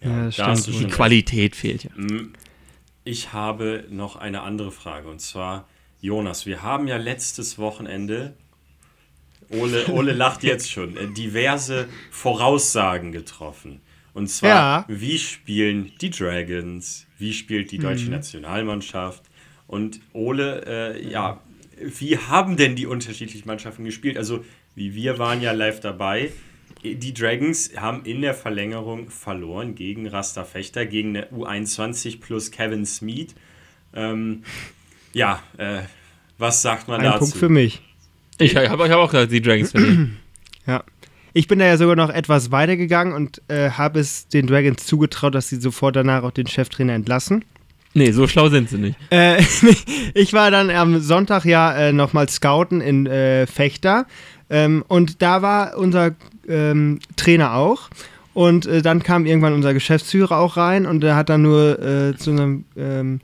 [0.00, 0.94] Ja, hast stimmt die schon recht.
[0.96, 1.90] Qualität fehlt ja.
[3.04, 5.68] Ich habe noch eine andere Frage und zwar,
[6.00, 8.34] Jonas, wir haben ja letztes Wochenende,
[9.50, 13.80] Ole, Ole lacht jetzt schon, äh, diverse Voraussagen getroffen.
[14.14, 14.84] Und zwar, Ja.
[14.88, 18.10] wie spielen die Dragons, wie spielt die deutsche Mhm.
[18.12, 19.22] Nationalmannschaft
[19.66, 20.64] und Ole,
[20.96, 21.40] äh, ja,
[21.98, 24.16] wie haben denn die unterschiedlichen Mannschaften gespielt?
[24.16, 26.30] Also, wie wir waren ja live dabei.
[26.82, 32.86] Die Dragons haben in der Verlängerung verloren gegen Rasta Fechter, gegen eine U21 plus Kevin
[32.86, 33.34] Smeet.
[33.94, 34.42] Ähm,
[35.12, 35.82] ja, äh,
[36.38, 37.18] was sagt man Ein dazu?
[37.20, 37.82] Punkt für mich.
[38.38, 40.18] Ich habe hab auch gesagt, die Dragons verlieren.
[40.64, 40.84] Ja.
[41.32, 44.86] Ich bin da ja sogar noch etwas weiter gegangen und äh, habe es den Dragons
[44.86, 47.44] zugetraut, dass sie sofort danach auch den Cheftrainer entlassen.
[47.94, 48.96] Nee, so schlau sind sie nicht.
[49.10, 49.42] Äh,
[50.14, 54.06] ich war dann am Sonntag ja äh, nochmal scouten in äh, Fechter
[54.48, 56.12] ähm, und da war unser
[56.48, 57.88] ähm, Trainer auch.
[58.34, 62.16] Und äh, dann kam irgendwann unser Geschäftsführer auch rein und der hat dann nur äh,
[62.16, 63.20] zu einem ähm,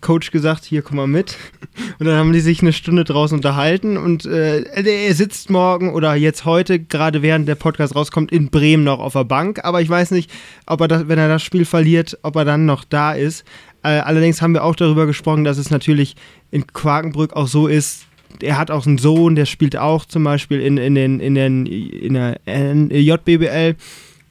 [0.00, 1.36] Coach gesagt, hier komm mal mit.
[1.98, 6.14] Und dann haben die sich eine Stunde draußen unterhalten und äh, er sitzt morgen oder
[6.14, 9.62] jetzt heute, gerade während der Podcast rauskommt, in Bremen noch auf der Bank.
[9.64, 10.30] Aber ich weiß nicht,
[10.66, 13.44] ob er das, wenn er das Spiel verliert, ob er dann noch da ist.
[13.82, 16.16] Äh, allerdings haben wir auch darüber gesprochen, dass es natürlich
[16.50, 18.06] in Quakenbrück auch so ist,
[18.42, 21.66] er hat auch einen Sohn, der spielt auch zum Beispiel in, in, den, in, den,
[21.66, 23.74] in der JBBL.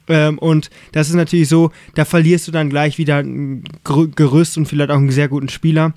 [0.07, 4.57] Ähm, und das ist natürlich so, da verlierst du dann gleich wieder ein Gerü- Gerüst
[4.57, 5.93] und vielleicht auch einen sehr guten Spieler.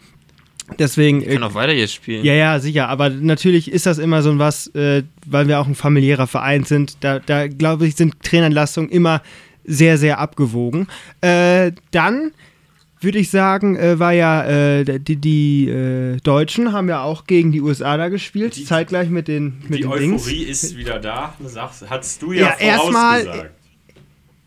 [0.78, 1.22] Deswegen.
[1.22, 2.24] äh, Kann auch weiter jetzt spielen.
[2.24, 2.88] ja, ja, sicher.
[2.88, 6.64] Aber natürlich ist das immer so ein was, äh, weil wir auch ein familiärer Verein
[6.64, 6.96] sind.
[7.00, 9.22] Da, da glaube ich, sind Trainerlastungen immer
[9.64, 10.88] sehr, sehr abgewogen.
[11.20, 12.32] Äh, dann
[13.04, 14.44] würde ich sagen, äh, war ja
[14.84, 19.08] die, die, die äh, Deutschen haben ja auch gegen die USA da gespielt, Die- zeitgleich
[19.08, 20.22] mit den, mit Die den Dings.
[20.26, 23.50] Euphorie ist wieder da, sagst, hast du ja, Ja, erstmal-.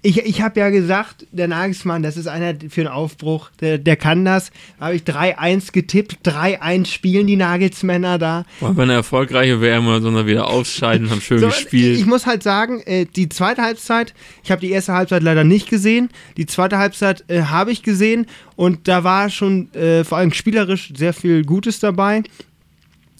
[0.06, 3.96] Ich, ich habe ja gesagt, der Nagelsmann, das ist einer für einen Aufbruch, der, der
[3.96, 4.52] kann das.
[4.78, 8.46] Da habe ich 3-1 getippt, 3-1 spielen die Nagelsmänner da.
[8.60, 11.98] Wollen wir eine erfolgreiche WM oder sondern wieder ausscheiden, haben schön So, gespielt.
[11.98, 15.72] Ich muss halt sagen, äh, die zweite Halbzeit, ich habe die erste Halbzeit leider nicht
[15.72, 16.10] gesehen.
[16.38, 20.94] Die zweite Halbzeit äh, habe ich gesehen und da war schon äh, vor allem spielerisch
[20.96, 22.22] sehr viel Gutes dabei.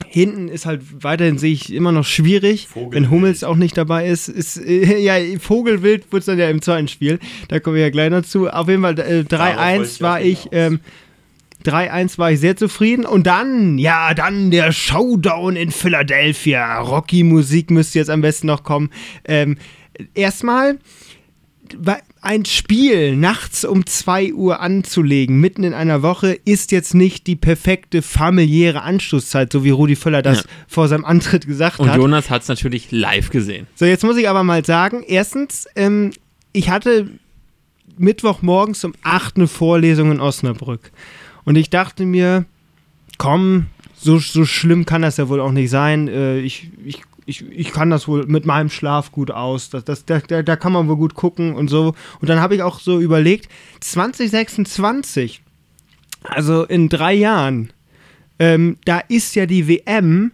[0.06, 2.96] Hinten ist halt weiterhin, sehe ich, immer noch schwierig, Vogelwild.
[2.96, 4.28] wenn Hummels auch nicht dabei ist.
[4.28, 7.20] ist äh, ja, Vogelwild wird es dann ja im zweiten Spiel.
[7.48, 8.50] Da kommen wir ja gleich dazu.
[8.50, 10.48] Auf jeden Fall äh, Darauf wollte 3-1 ich war ich.
[10.52, 10.80] Ähm,
[11.66, 13.06] 3-1 war ich sehr zufrieden.
[13.06, 16.80] Und dann, ja, dann der Showdown in Philadelphia.
[16.80, 18.92] Rocky-Musik müsste jetzt am besten noch kommen.
[19.26, 19.58] Ähm,
[20.14, 20.78] erstmal,
[22.22, 27.36] ein Spiel nachts um 2 Uhr anzulegen, mitten in einer Woche, ist jetzt nicht die
[27.36, 30.44] perfekte familiäre Anschlusszeit, so wie Rudi Völler das Ja.
[30.68, 31.98] vor seinem Antritt gesagt Und hat.
[31.98, 33.68] Jonas hat es natürlich live gesehen.
[33.76, 36.12] So, jetzt muss ich aber mal sagen, erstens, ähm,
[36.52, 37.10] ich hatte
[37.98, 40.92] Mittwochmorgens um 8 eine Vorlesung in Osnabrück.
[41.44, 42.46] Und ich dachte mir,
[43.18, 46.08] komm, so, so schlimm kann das ja wohl auch nicht sein.
[46.08, 49.70] Äh, ich, ich, ich, ich kann das wohl mit meinem Schlaf gut aus.
[49.70, 51.96] Das, das, da, da, da kann man wohl gut gucken und so.
[52.22, 53.50] Und dann habe ich auch so überlegt,
[53.80, 55.42] 2026,
[56.24, 57.72] also in drei Jahren,
[58.40, 60.32] ähm, da ist ja die WM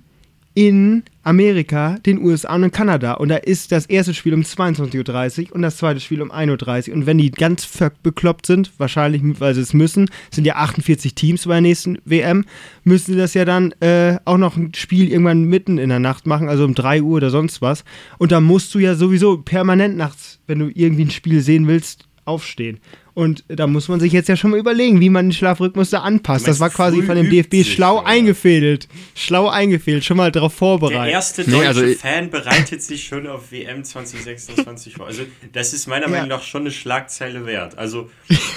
[0.53, 3.13] in Amerika, den USA und Kanada.
[3.13, 6.89] Und da ist das erste Spiel um 22.30 Uhr und das zweite Spiel um 1.30
[6.89, 6.95] Uhr.
[6.95, 7.67] Und wenn die ganz
[8.01, 12.45] bekloppt sind, wahrscheinlich, weil sie es müssen, sind ja 48 Teams bei der nächsten WM,
[12.83, 16.25] müssen sie das ja dann äh, auch noch ein Spiel irgendwann mitten in der Nacht
[16.25, 17.83] machen, also um 3 Uhr oder sonst was.
[18.17, 22.05] Und da musst du ja sowieso permanent nachts, wenn du irgendwie ein Spiel sehen willst,
[22.25, 22.79] aufstehen.
[23.13, 25.99] Und da muss man sich jetzt ja schon mal überlegen, wie man den Schlafrhythmus da
[25.99, 26.47] anpasst.
[26.47, 28.07] Das war quasi von dem DFB schlau oder?
[28.07, 28.87] eingefädelt.
[29.15, 31.05] Schlau eingefädelt, schon mal darauf vorbereitet.
[31.05, 35.07] Der erste deutsche nee, also Fan bereitet sich schon auf WM 2026 vor.
[35.07, 36.11] Also das ist meiner ja.
[36.11, 37.77] Meinung nach schon eine Schlagzeile wert.
[37.77, 38.09] Also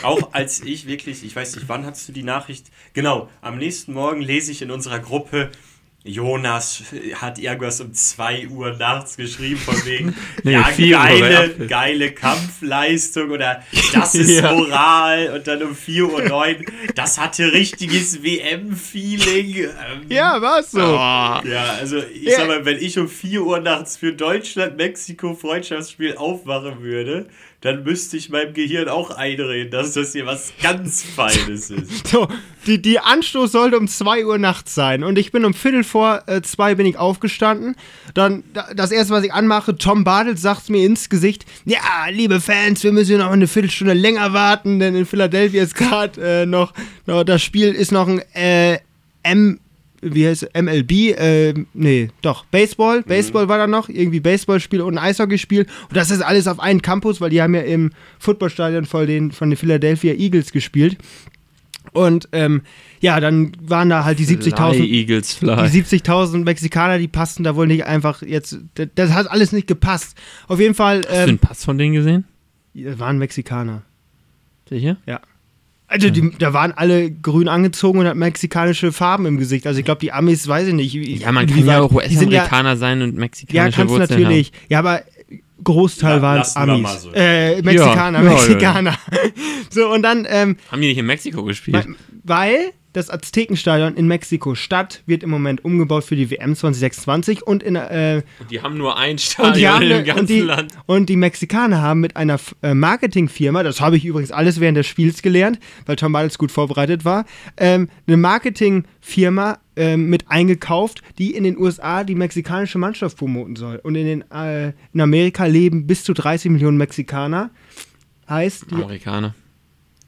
[0.03, 2.67] auch als ich wirklich, ich weiß nicht, wann hast du die Nachricht?
[2.93, 5.51] Genau, am nächsten Morgen lese ich in unserer Gruppe,
[6.07, 6.83] Jonas
[7.15, 13.63] hat irgendwas um 2 Uhr nachts geschrieben, von wegen, nee, ja, geile, geile Kampfleistung oder
[13.95, 14.53] das ist ja.
[14.53, 19.57] Moral und dann um 4 Uhr 9, das hatte richtiges WM-Feeling.
[19.57, 20.81] Ähm, ja, war's so.
[20.81, 21.41] Oh.
[21.49, 22.37] Ja, also ich ja.
[22.37, 27.31] sag mal, wenn ich um 4 Uhr nachts für Deutschland-Mexiko-Freundschaftsspiel aufwachen würde,
[27.65, 32.07] dann müsste ich meinem Gehirn auch einreden, dass das hier was ganz Feines ist.
[32.09, 32.29] So,
[32.67, 36.23] die, die Anstoß sollte um 2 Uhr nachts sein und ich bin um Viertel vor
[36.27, 37.75] äh, zwei bin ich aufgestanden.
[38.13, 38.45] Dann
[38.77, 42.93] das erste, was ich anmache, Tom Bartels sagt mir ins Gesicht, ja, liebe Fans, wir
[42.93, 46.75] müssen noch eine Viertelstunde länger warten, denn in Philadelphia ist gerade äh, noch,
[47.07, 48.79] noch, das Spiel ist noch ein äh,
[49.23, 49.59] M
[50.05, 53.05] wie heißt es, MLB, äh, nee, doch, Baseball, mhm.
[53.05, 53.49] Baseball mhm.
[53.49, 57.21] war da noch, irgendwie Baseballspiel und ein Eishockeyspiel und das ist alles auf einen Campus,
[57.21, 60.99] weil die haben ja im Footballstadion von den, von den Philadelphia Eagles gespielt
[61.93, 62.63] und ähm,
[63.01, 65.71] ja, dann waren da halt die 70.000 Eagles fly.
[65.71, 68.59] Die 70.000 Mexikaner, die passten da wohl nicht einfach jetzt.
[68.75, 70.17] Das, das hat alles nicht gepasst.
[70.49, 71.03] Auf jeden Fall.
[71.07, 72.25] Hast ähm, du den Pass von denen gesehen?
[72.75, 73.83] Das waren Mexikaner.
[74.69, 74.97] Sicher?
[75.07, 75.21] Ja.
[75.87, 79.67] Also die, da waren alle grün angezogen und hatten mexikanische Farben im Gesicht.
[79.67, 80.95] Also ich glaube, die Amis, weiß ich nicht.
[80.95, 84.49] Ja, man kann ja auch US-Amerikaner ja, sein und mexikanische Ja, kannst du natürlich.
[84.49, 84.67] Haben.
[84.71, 85.03] Ja, aber
[85.63, 87.03] Großteil ja, waren Amis.
[87.03, 87.13] So.
[87.13, 88.99] Äh, Mexikaner, ja, Mexikaner.
[89.71, 90.27] so, und dann.
[90.29, 91.87] Ähm, Haben die nicht in Mexiko gespielt?
[92.23, 97.75] Weil das Aztekenstadion in Mexiko-Stadt wird im Moment umgebaut für die WM 2026 und in
[97.77, 100.73] äh, und die haben nur ein Stadion im ne, ganzen und die, Land.
[100.87, 104.87] Und die Mexikaner haben mit einer äh, Marketingfirma, das habe ich übrigens alles während des
[104.87, 107.25] Spiels gelernt, weil Tom Bartels gut vorbereitet war,
[107.57, 113.81] ähm, eine Marketingfirma ähm, mit eingekauft, die in den USA die mexikanische Mannschaft promoten soll.
[113.83, 117.51] Und in, den, äh, in Amerika leben bis zu 30 Millionen Mexikaner.
[118.29, 119.35] Heißt die Amerikaner.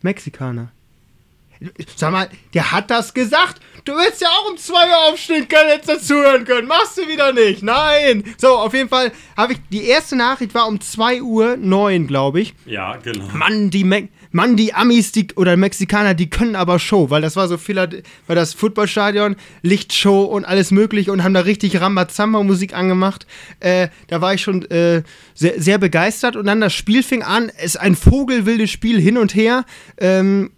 [0.03, 0.71] Mexikaner.
[1.97, 3.61] Sag mal, der hat das gesagt.
[3.85, 6.67] Du willst ja auch um 2 Uhr aufstehen können, jetzt dazuhören können.
[6.67, 7.63] Machst du wieder nicht.
[7.63, 8.25] Nein.
[8.37, 9.61] So, auf jeden Fall habe ich.
[9.71, 12.55] Die erste Nachricht war um 2 Uhr 9, glaube ich.
[12.65, 13.29] Ja, genau.
[13.33, 17.37] Mann, die, Me Mann, die Amis die, oder Mexikaner, die können aber Show, weil das
[17.37, 17.77] war so viel,
[18.27, 23.27] weil das Footballstadion, Lichtshow und alles mögliche und haben da richtig Rambazamba-Musik angemacht.
[23.61, 25.05] Äh, da war ich schon äh,
[25.35, 27.51] sehr, sehr begeistert und dann das Spiel fing an.
[27.57, 29.65] Es ist ein vogelwildes Spiel hin und her.
[29.99, 30.51] Ähm,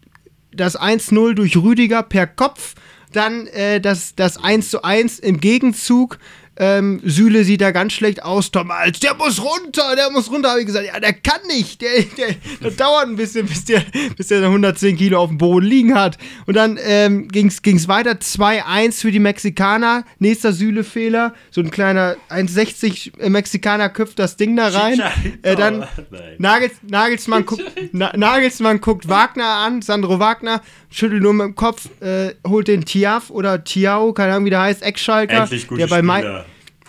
[0.53, 2.75] das 1-0 durch Rüdiger per Kopf,
[3.13, 6.19] dann äh, das, das 1-1 im Gegenzug
[6.61, 8.51] ähm, Süle sieht da ganz schlecht aus.
[8.51, 10.87] Tomals, der muss runter, der muss runter, habe ich gesagt.
[10.87, 11.81] Ja, der kann nicht.
[11.81, 13.83] Der, der, der dauert ein bisschen, bis der,
[14.17, 16.19] bis der 110 Kilo auf dem Boden liegen hat.
[16.47, 18.13] Und dann ähm, ging es weiter.
[18.13, 20.05] 2-1 für die Mexikaner.
[20.19, 21.33] Nächster Süle-Fehler.
[21.51, 25.01] So ein kleiner 1,60 Mexikaner köpft das Ding da rein.
[25.43, 25.87] Äh, dann
[26.39, 31.89] Nagels, Nagelsmann, guckt, Na, Nagelsmann guckt Wagner an, Sandro Wagner, schüttelt nur mit dem Kopf,
[32.01, 36.47] äh, holt den Tiaf oder Tiao, keine Ahnung, wie der heißt, Eckschalker, der bei, Spieler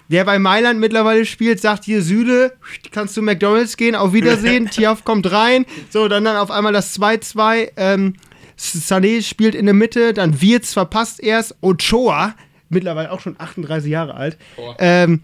[0.10, 2.54] der bei Mailand mittlerweile spielt, sagt hier Süle,
[2.92, 5.66] kannst du McDonalds gehen, auf Wiedersehen, Tiaf kommt rein.
[5.90, 7.72] So, dann, dann auf einmal das 2-2.
[7.78, 8.16] Ähm,
[8.58, 11.56] Sané spielt in der Mitte, dann Wirtz verpasst erst.
[11.62, 12.36] Ochoa,
[12.70, 14.38] mittlerweile auch schon 38 Jahre alt,
[14.80, 15.22] ähm,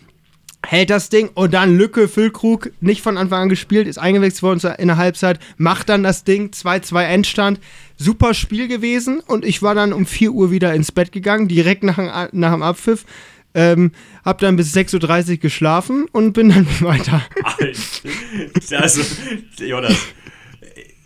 [0.66, 4.74] hält das Ding und dann Lücke, Füllkrug, nicht von Anfang an gespielt, ist eingewechselt worden
[4.78, 7.60] in der Halbzeit, macht dann das Ding, 2-2 Endstand.
[7.98, 11.84] Super Spiel gewesen und ich war dann um 4 Uhr wieder ins Bett gegangen, direkt
[11.84, 11.98] nach,
[12.32, 13.06] nach dem Abpfiff.
[13.56, 13.94] Ähm,
[14.24, 17.26] hab dann bis 6.30 Uhr geschlafen und bin dann weiter.
[18.72, 19.02] also,
[19.58, 19.96] Jonas,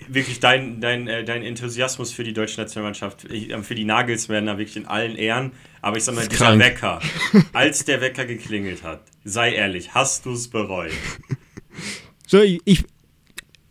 [0.08, 4.78] wirklich dein, dein, äh, dein Enthusiasmus für die deutsche Nationalmannschaft, äh, für die Nagelsmänner wirklich
[4.78, 5.52] in allen Ehren.
[5.82, 6.60] Aber ich sag mal, dieser krank.
[6.60, 7.00] Wecker,
[7.54, 10.92] als der Wecker geklingelt hat, sei ehrlich, hast du es bereut?
[12.28, 12.84] So, ich,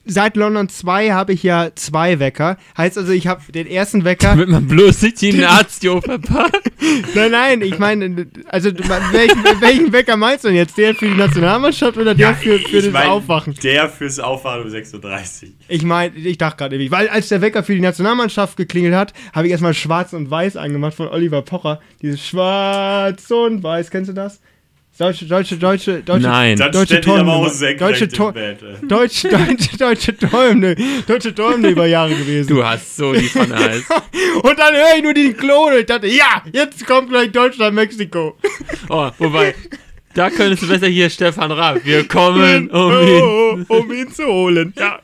[0.08, 2.56] seit London 2 habe ich ja zwei Wecker.
[2.76, 4.30] Heißt also, ich habe den ersten Wecker.
[4.30, 6.54] Damit man bloß nicht die Nazio verpasst.
[7.14, 10.76] nein, nein, ich meine, also welchen, welchen, Wecker meinst du denn jetzt?
[10.78, 13.54] Der für die Nationalmannschaft oder der ja, für, für das mein, Aufwachen?
[13.62, 15.48] Der fürs Aufwachen um 6.30 Uhr.
[15.68, 19.12] Ich meine, ich dachte gerade nämlich, weil als der Wecker für die Nationalmannschaft geklingelt hat,
[19.32, 21.80] habe ich erstmal Schwarz und Weiß angemacht von Oliver Pocher.
[22.02, 24.40] Dieses Schwarz und Weiß, kennst du das?
[24.98, 26.26] Deutsche, deutsche, deutsche, deutsche.
[26.26, 26.58] Nein.
[26.58, 27.00] Dann Deutsche
[27.50, 28.56] senkrecht deutsche Tor- ey.
[28.82, 30.74] Deutsche, deutsche, deutsche Träume,
[31.06, 32.48] deutsche Träume über Jahre gewesen.
[32.48, 33.84] Du hast so die von Eis.
[34.42, 37.74] Und dann höre ich nur den Klon und ich dachte, ja, jetzt kommt gleich Deutschland,
[37.76, 38.36] Mexiko.
[38.88, 39.54] Oh, wobei,
[40.14, 41.84] da könntest du besser hier Stefan Raab.
[41.84, 43.20] Wir kommen um ihn.
[43.22, 44.72] oh, oh, um ihn zu holen.
[44.78, 44.98] Ja.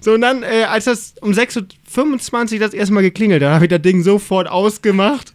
[0.00, 3.64] So, und dann, äh, als das um 6.25 Uhr das erste Mal geklingelt hat, habe
[3.64, 5.32] ich das Ding sofort ausgemacht.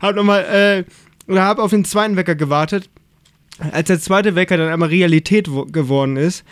[0.00, 2.88] Hab nochmal, äh, oder hab auf den zweiten Wecker gewartet.
[3.72, 6.44] Als der zweite Wecker dann einmal Realität wo- geworden ist,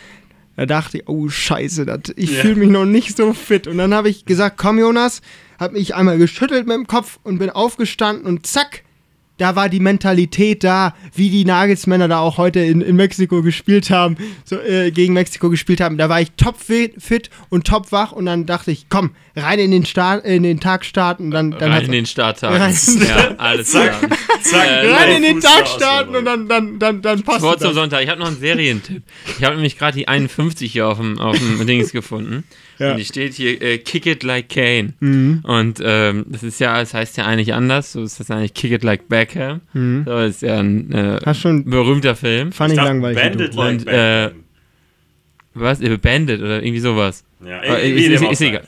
[0.55, 2.41] da dachte ich, oh Scheiße, das, ich Ja.
[2.41, 3.67] fühle mich noch nicht so fit.
[3.67, 5.21] Und dann habe ich gesagt, komm Jonas,
[5.59, 8.83] habe mich einmal geschüttelt mit dem Kopf und bin aufgestanden und zack,
[9.41, 13.89] da war die Mentalität da, wie die Nagelsmänner da auch heute in, in Mexiko gespielt
[13.89, 14.15] haben,
[14.45, 15.97] so, äh, gegen Mexiko gespielt haben.
[15.97, 19.57] Da war ich top fit, fit und top wach und dann dachte ich, komm, rein
[19.57, 22.51] in den, Start, in den Tag starten und dann, dann Rein in den Starttag.
[23.01, 23.99] Ja, alles klar.
[24.43, 27.61] Zack, Äh, rein in den Fuß Tag starten und dann, dann, dann, dann passt Wort
[27.61, 27.73] zum.
[27.73, 28.03] Sonntag.
[28.03, 29.01] Ich habe noch einen Serientipp.
[29.39, 32.43] Ich habe nämlich gerade die 51 hier auf dem, auf dem Dings gefunden.
[32.81, 32.87] Ja.
[32.87, 32.91] Mhm.
[32.93, 34.93] Und die steht hier, äh, Kick It Like Kane.
[34.99, 37.91] Und ähm, das ist ja, das heißt ja eigentlich anders.
[37.93, 39.61] So ist das eigentlich Kick It Like Beckham.
[39.73, 41.19] So das ist ja ein äh, Mhm.
[41.25, 42.51] Hast schon, berühmter Film.
[42.51, 43.21] fand Ich ich langweilig.
[43.21, 44.31] Bandit like Und, äh.
[45.53, 45.81] Was?
[45.81, 47.23] Äh, Bandit oder irgendwie sowas.
[47.45, 48.61] Ja, aber ey, ist- ist- ist egal.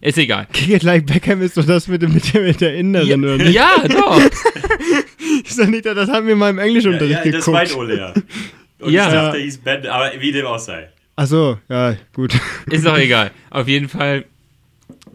[0.00, 0.46] Ist egal.
[0.52, 3.36] Kick it like Beckham ist doch das mit, dem- mit, der, mit der Inderin, oder
[3.38, 3.52] nicht?
[3.54, 4.20] Ja, doch.
[5.44, 7.86] Ist doch nicht, das haben wir mal im Ja, Englischunterricht ja, das meint geguckt.
[7.88, 8.14] Ole, ja.
[8.80, 9.06] Und Ja.
[9.08, 10.88] ich dachte, er hieß Bandit, aber wie dem auch sei.
[11.18, 12.32] Achso, ja, gut.
[12.70, 13.32] Ist doch egal.
[13.50, 14.24] Auf jeden Fall,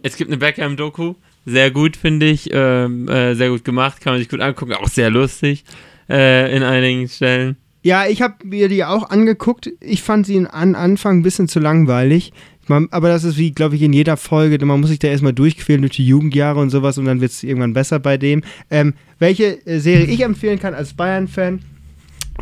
[0.01, 1.13] es gibt eine Beckham-Doku.
[1.45, 2.49] Sehr gut, finde ich.
[2.51, 4.01] Ähm, äh, sehr gut gemacht.
[4.01, 4.73] Kann man sich gut angucken.
[4.73, 5.63] Auch sehr lustig
[6.09, 7.55] äh, in einigen Stellen.
[7.83, 9.71] Ja, ich habe mir die auch angeguckt.
[9.79, 12.33] Ich fand sie an Anfang ein bisschen zu langweilig.
[12.67, 14.65] Man, aber das ist wie, glaube ich, in jeder Folge.
[14.65, 17.43] Man muss sich da erstmal durchquälen durch die Jugendjahre und sowas und dann wird es
[17.43, 18.43] irgendwann besser bei dem.
[18.69, 21.61] Ähm, welche äh, Serie ich empfehlen kann als Bayern-Fan?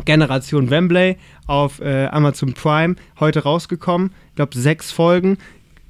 [0.04, 4.10] Generation Wembley auf äh, Amazon Prime, heute rausgekommen.
[4.30, 5.38] Ich glaube, sechs Folgen.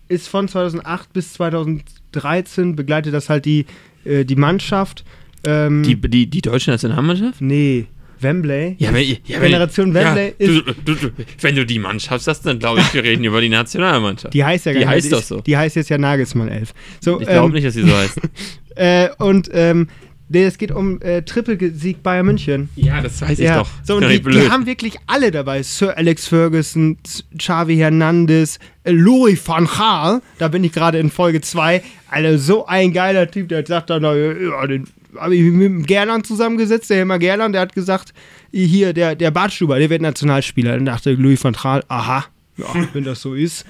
[0.08, 3.66] Ist von 2008 bis 2013, begleitet das halt die,
[4.04, 5.04] äh, die Mannschaft.
[5.44, 7.40] Ähm, Die, die, die deutsche Nationalmannschaft?
[7.40, 7.86] nee,
[8.20, 8.76] Wembley.
[8.78, 12.42] Ja, wenn, ja, wenn, Generation Wembley ja, du, du, du, Wenn du die Mannschaft hast,
[12.42, 14.32] dann glaube ich, wir reden über die Nationalmannschaft.
[14.34, 14.94] Die heißt ja Die gar nicht.
[14.94, 15.40] heißt die doch ist- so.
[15.40, 16.72] Die heißt jetzt ja Nagelsmann 11.
[17.00, 18.20] So, ich glaube ähm, nicht, dass sie so heißt.
[18.74, 19.88] Äh, und ähm,
[20.32, 22.68] nee, es geht um äh, Triple-Sieg Bayern München.
[22.76, 23.58] Ja, das weiß ich ja.
[23.58, 23.68] doch.
[23.84, 25.62] So, und die, die haben wirklich alle dabei.
[25.62, 26.98] Sir Alex Ferguson,
[27.36, 30.22] Xavi Hernandez, äh, Louis van Gaal.
[30.38, 31.82] Da bin ich gerade in Folge 2.
[32.08, 34.86] Alter, so ein geiler Typ, der sagt dann, ja, den
[35.18, 38.12] habe ich mit dem Gerland zusammengesetzt, der Helmer Gerland, der hat gesagt,
[38.50, 40.74] hier, der, der Bartstuber, der wird Nationalspieler.
[40.74, 42.26] Dann dachte Louis van Gaal, aha,
[42.56, 43.64] ja, wenn das so ist,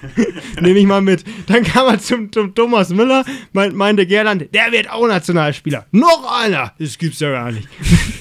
[0.60, 1.24] nehme ich mal mit.
[1.46, 5.86] Dann kam er zum, zum Thomas Müller, meint, meinte Gerland, der wird auch Nationalspieler.
[5.92, 6.72] Noch einer!
[6.78, 7.68] Das gibt's ja gar nicht.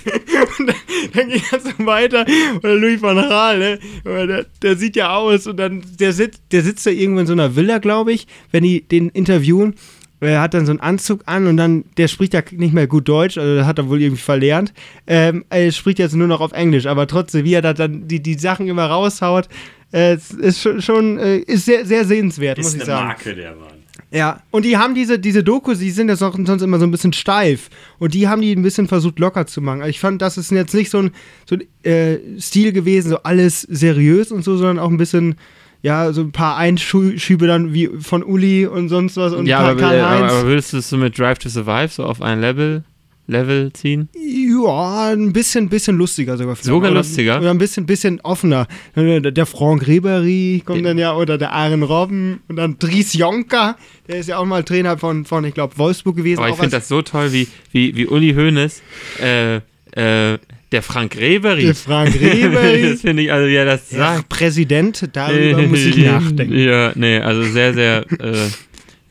[0.59, 0.75] und dann,
[1.13, 2.25] dann ging er so weiter.
[2.53, 3.79] Und der Louis van Gaal, ne?
[4.05, 7.33] Der, der sieht ja aus und dann, der sitzt, der sitzt da irgendwo in so
[7.33, 9.75] einer Villa, glaube ich, wenn die den interviewen.
[10.19, 13.09] Er hat dann so einen Anzug an und dann, der spricht ja nicht mehr gut
[13.09, 14.71] Deutsch, also das hat er wohl irgendwie verlernt.
[15.07, 18.21] Ähm, er spricht jetzt nur noch auf Englisch, aber trotzdem, wie er da dann die,
[18.21, 19.49] die Sachen immer raushaut,
[19.91, 23.07] es ist schon, schon äh, ist sehr, sehr sehenswert, muss Ist ich eine sagen.
[23.07, 23.81] Marke, der Mann.
[24.13, 26.91] Ja, und die haben diese, diese Dokus, die sind ja sonst sonst immer so ein
[26.91, 27.69] bisschen steif.
[27.97, 29.81] Und die haben die ein bisschen versucht locker zu machen.
[29.81, 31.11] Also ich fand, das ist jetzt nicht so ein,
[31.49, 35.35] so ein äh, Stil gewesen, so alles seriös und so, sondern auch ein bisschen,
[35.81, 39.69] ja, so ein paar Einschübe dann wie von Uli und sonst was und ja, aber,
[39.69, 40.31] aber, Karl-Heinz.
[40.31, 42.83] aber würdest du es so mit Drive to Survive so auf ein Level,
[43.31, 44.09] Level ziehen?
[44.15, 46.55] Ja, ein bisschen, bisschen lustiger sogar.
[46.55, 46.65] vielleicht.
[46.65, 47.39] Sogar oder, lustiger?
[47.39, 48.67] Oder ein bisschen, bisschen offener.
[48.95, 53.77] Der, Franck Ribery kommt dann ja, oder der Aaron Robben und dann Dries Jonker,
[54.07, 56.39] der ist ja auch mal Trainer von, von ich glaube, Wolfsburg gewesen.
[56.39, 58.81] Aber ich finde das so toll, wie, wie, wie Uli Hoeneß,
[59.21, 60.37] äh, äh,
[60.71, 61.63] der Frank Rebery.
[61.63, 62.81] Der Frank Ribery.
[62.91, 64.29] das finde ich, also wie er das Ja, sagt.
[64.29, 66.57] Präsident, darüber muss ich nachdenken.
[66.57, 68.47] Ja, nee, also sehr, sehr, äh,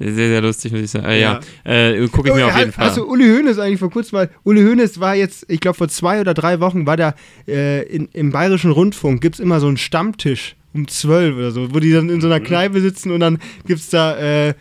[0.01, 1.07] sehr, sehr lustig, muss ich sagen.
[1.07, 3.05] Äh, ja, äh, gucke ich mir Oh, auf jeden hast, Fall hast du.
[3.05, 4.31] Uli Hoeneß eigentlich vor kurzem mal?
[4.45, 7.15] Uli Hoeneß war jetzt, ich glaube vor zwei oder drei Wochen, war da
[7.47, 11.75] äh, in, im Bayerischen Rundfunk, gibt es immer so einen Stammtisch um zwölf oder so,
[11.75, 14.55] wo die dann in so einer Kneipe sitzen und dann gibt es da äh,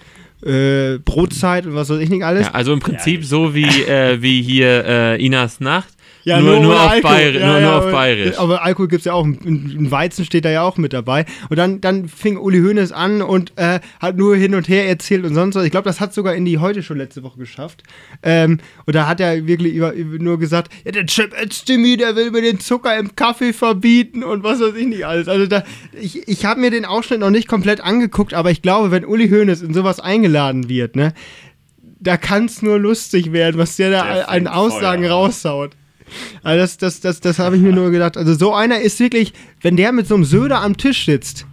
[0.44, 2.48] äh, Brotzeit und was weiß ich nicht alles.
[2.48, 5.90] Ja, also im Prinzip so wie, äh, wie hier äh, Inas Nacht.
[6.26, 7.02] Ja, nur, nur, ohne auf.
[7.02, 8.38] Bayerisch, Ja, nur, ja, nur auf aber- Bayerisch.
[8.38, 9.26] Aber Alkohol gibt es ja auch.
[9.26, 11.26] Ein Weizen steht da ja auch mit dabei.
[11.50, 15.24] Und dann, dann fing Uli Hoeneß an und äh, hat nur hin und her erzählt
[15.26, 15.64] und sonst was.
[15.64, 17.84] Ich glaube, das hat sogar in die heute schon letzte Woche geschafft.
[18.22, 22.16] Ähm, und da hat er wirklich über, über nur gesagt, ja, der Chip Özdemir, der
[22.16, 25.28] will mir den Zucker im Kaffee verbieten und was weiß ich nicht alles.
[25.30, 25.64] Also da,
[26.00, 29.30] ich, ich habe mir den Ausschnitt noch nicht komplett angeguckt, aber ich glaube, wenn Uli
[29.30, 31.14] Hoeneß in sowas eingeladen wird, ne,
[32.02, 35.12] da kann es nur lustig werden, was der da Der an Aussagen Feuer.
[35.12, 35.72] raushaut.
[36.44, 38.18] Also das, das, das, das habe ich mir nur gedacht.
[38.18, 41.46] Also so einer ist wirklich, wenn der mit so einem Söder am Tisch sitzt,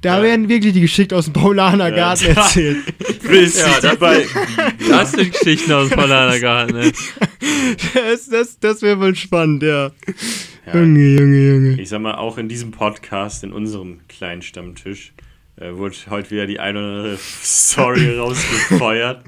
[0.00, 0.22] da Ja.
[0.22, 2.42] werden wirklich die Geschichten aus dem Paulaner Garten Ja.
[2.42, 2.78] erzählt.
[3.22, 3.96] Willst Ja, du
[4.90, 6.92] das- sind Geschichten aus dem Paulanergarten, ne?
[7.94, 9.90] Das, das, das wäre wohl spannend, ja.
[10.66, 10.74] Ja.
[10.80, 11.80] Junge, Junge, Junge.
[11.80, 15.12] Ich sag mal, auch in diesem Podcast, in unserem kleinen Stammtisch,
[15.56, 19.24] äh, wurde heute wieder die eine oder andere Story rausgefeuert.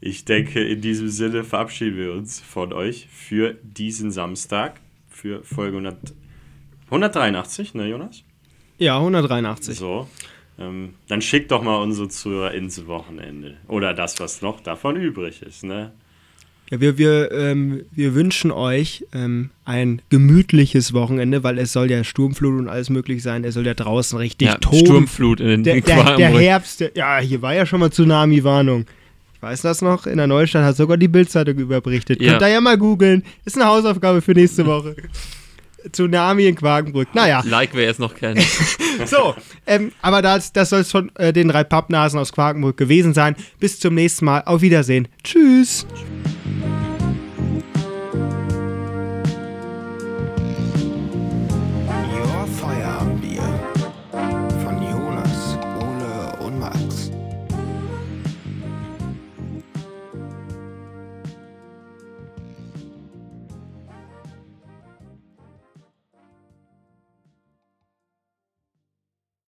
[0.00, 5.78] Ich denke, in diesem Sinne verabschieden wir uns von euch für diesen Samstag, für Folge
[5.78, 6.14] 100,
[6.86, 8.22] 183, ne, Jonas?
[8.78, 9.78] Ja, 183.
[9.78, 10.06] So.
[10.58, 13.56] Ähm, dann schickt doch mal unsere Zuhörer ins Wochenende.
[13.68, 15.92] Oder das, was noch davon übrig ist, ne?
[16.70, 22.02] Ja, wir, wir, ähm, wir wünschen euch ähm, ein gemütliches Wochenende, weil es soll ja
[22.02, 23.44] Sturmflut und alles möglich sein.
[23.44, 24.78] Es soll ja draußen richtig Ja, toben.
[24.78, 26.28] Sturmflut in den der, der, der.
[26.30, 28.86] Herbst, der, ja, hier war ja schon mal Tsunami-Warnung.
[29.46, 32.20] Weiß das noch, in der Neustadt hat sogar die Bildzeitung überberichtet.
[32.20, 32.32] Ja.
[32.32, 33.22] Könnt ihr ja mal googeln.
[33.44, 34.96] Ist eine Hausaufgabe für nächste Woche.
[35.92, 37.14] Tsunami in Quakenbrück.
[37.14, 38.40] Naja, Like, wer es noch kennt.
[39.06, 39.36] so.
[39.64, 43.36] Ähm, aber das, das soll es von äh, den drei Pappnasen aus Quakenbrück gewesen sein.
[43.60, 44.42] Bis zum nächsten Mal.
[44.46, 45.06] Auf Wiedersehen.
[45.22, 45.86] Tschüss.
[45.94, 46.35] Your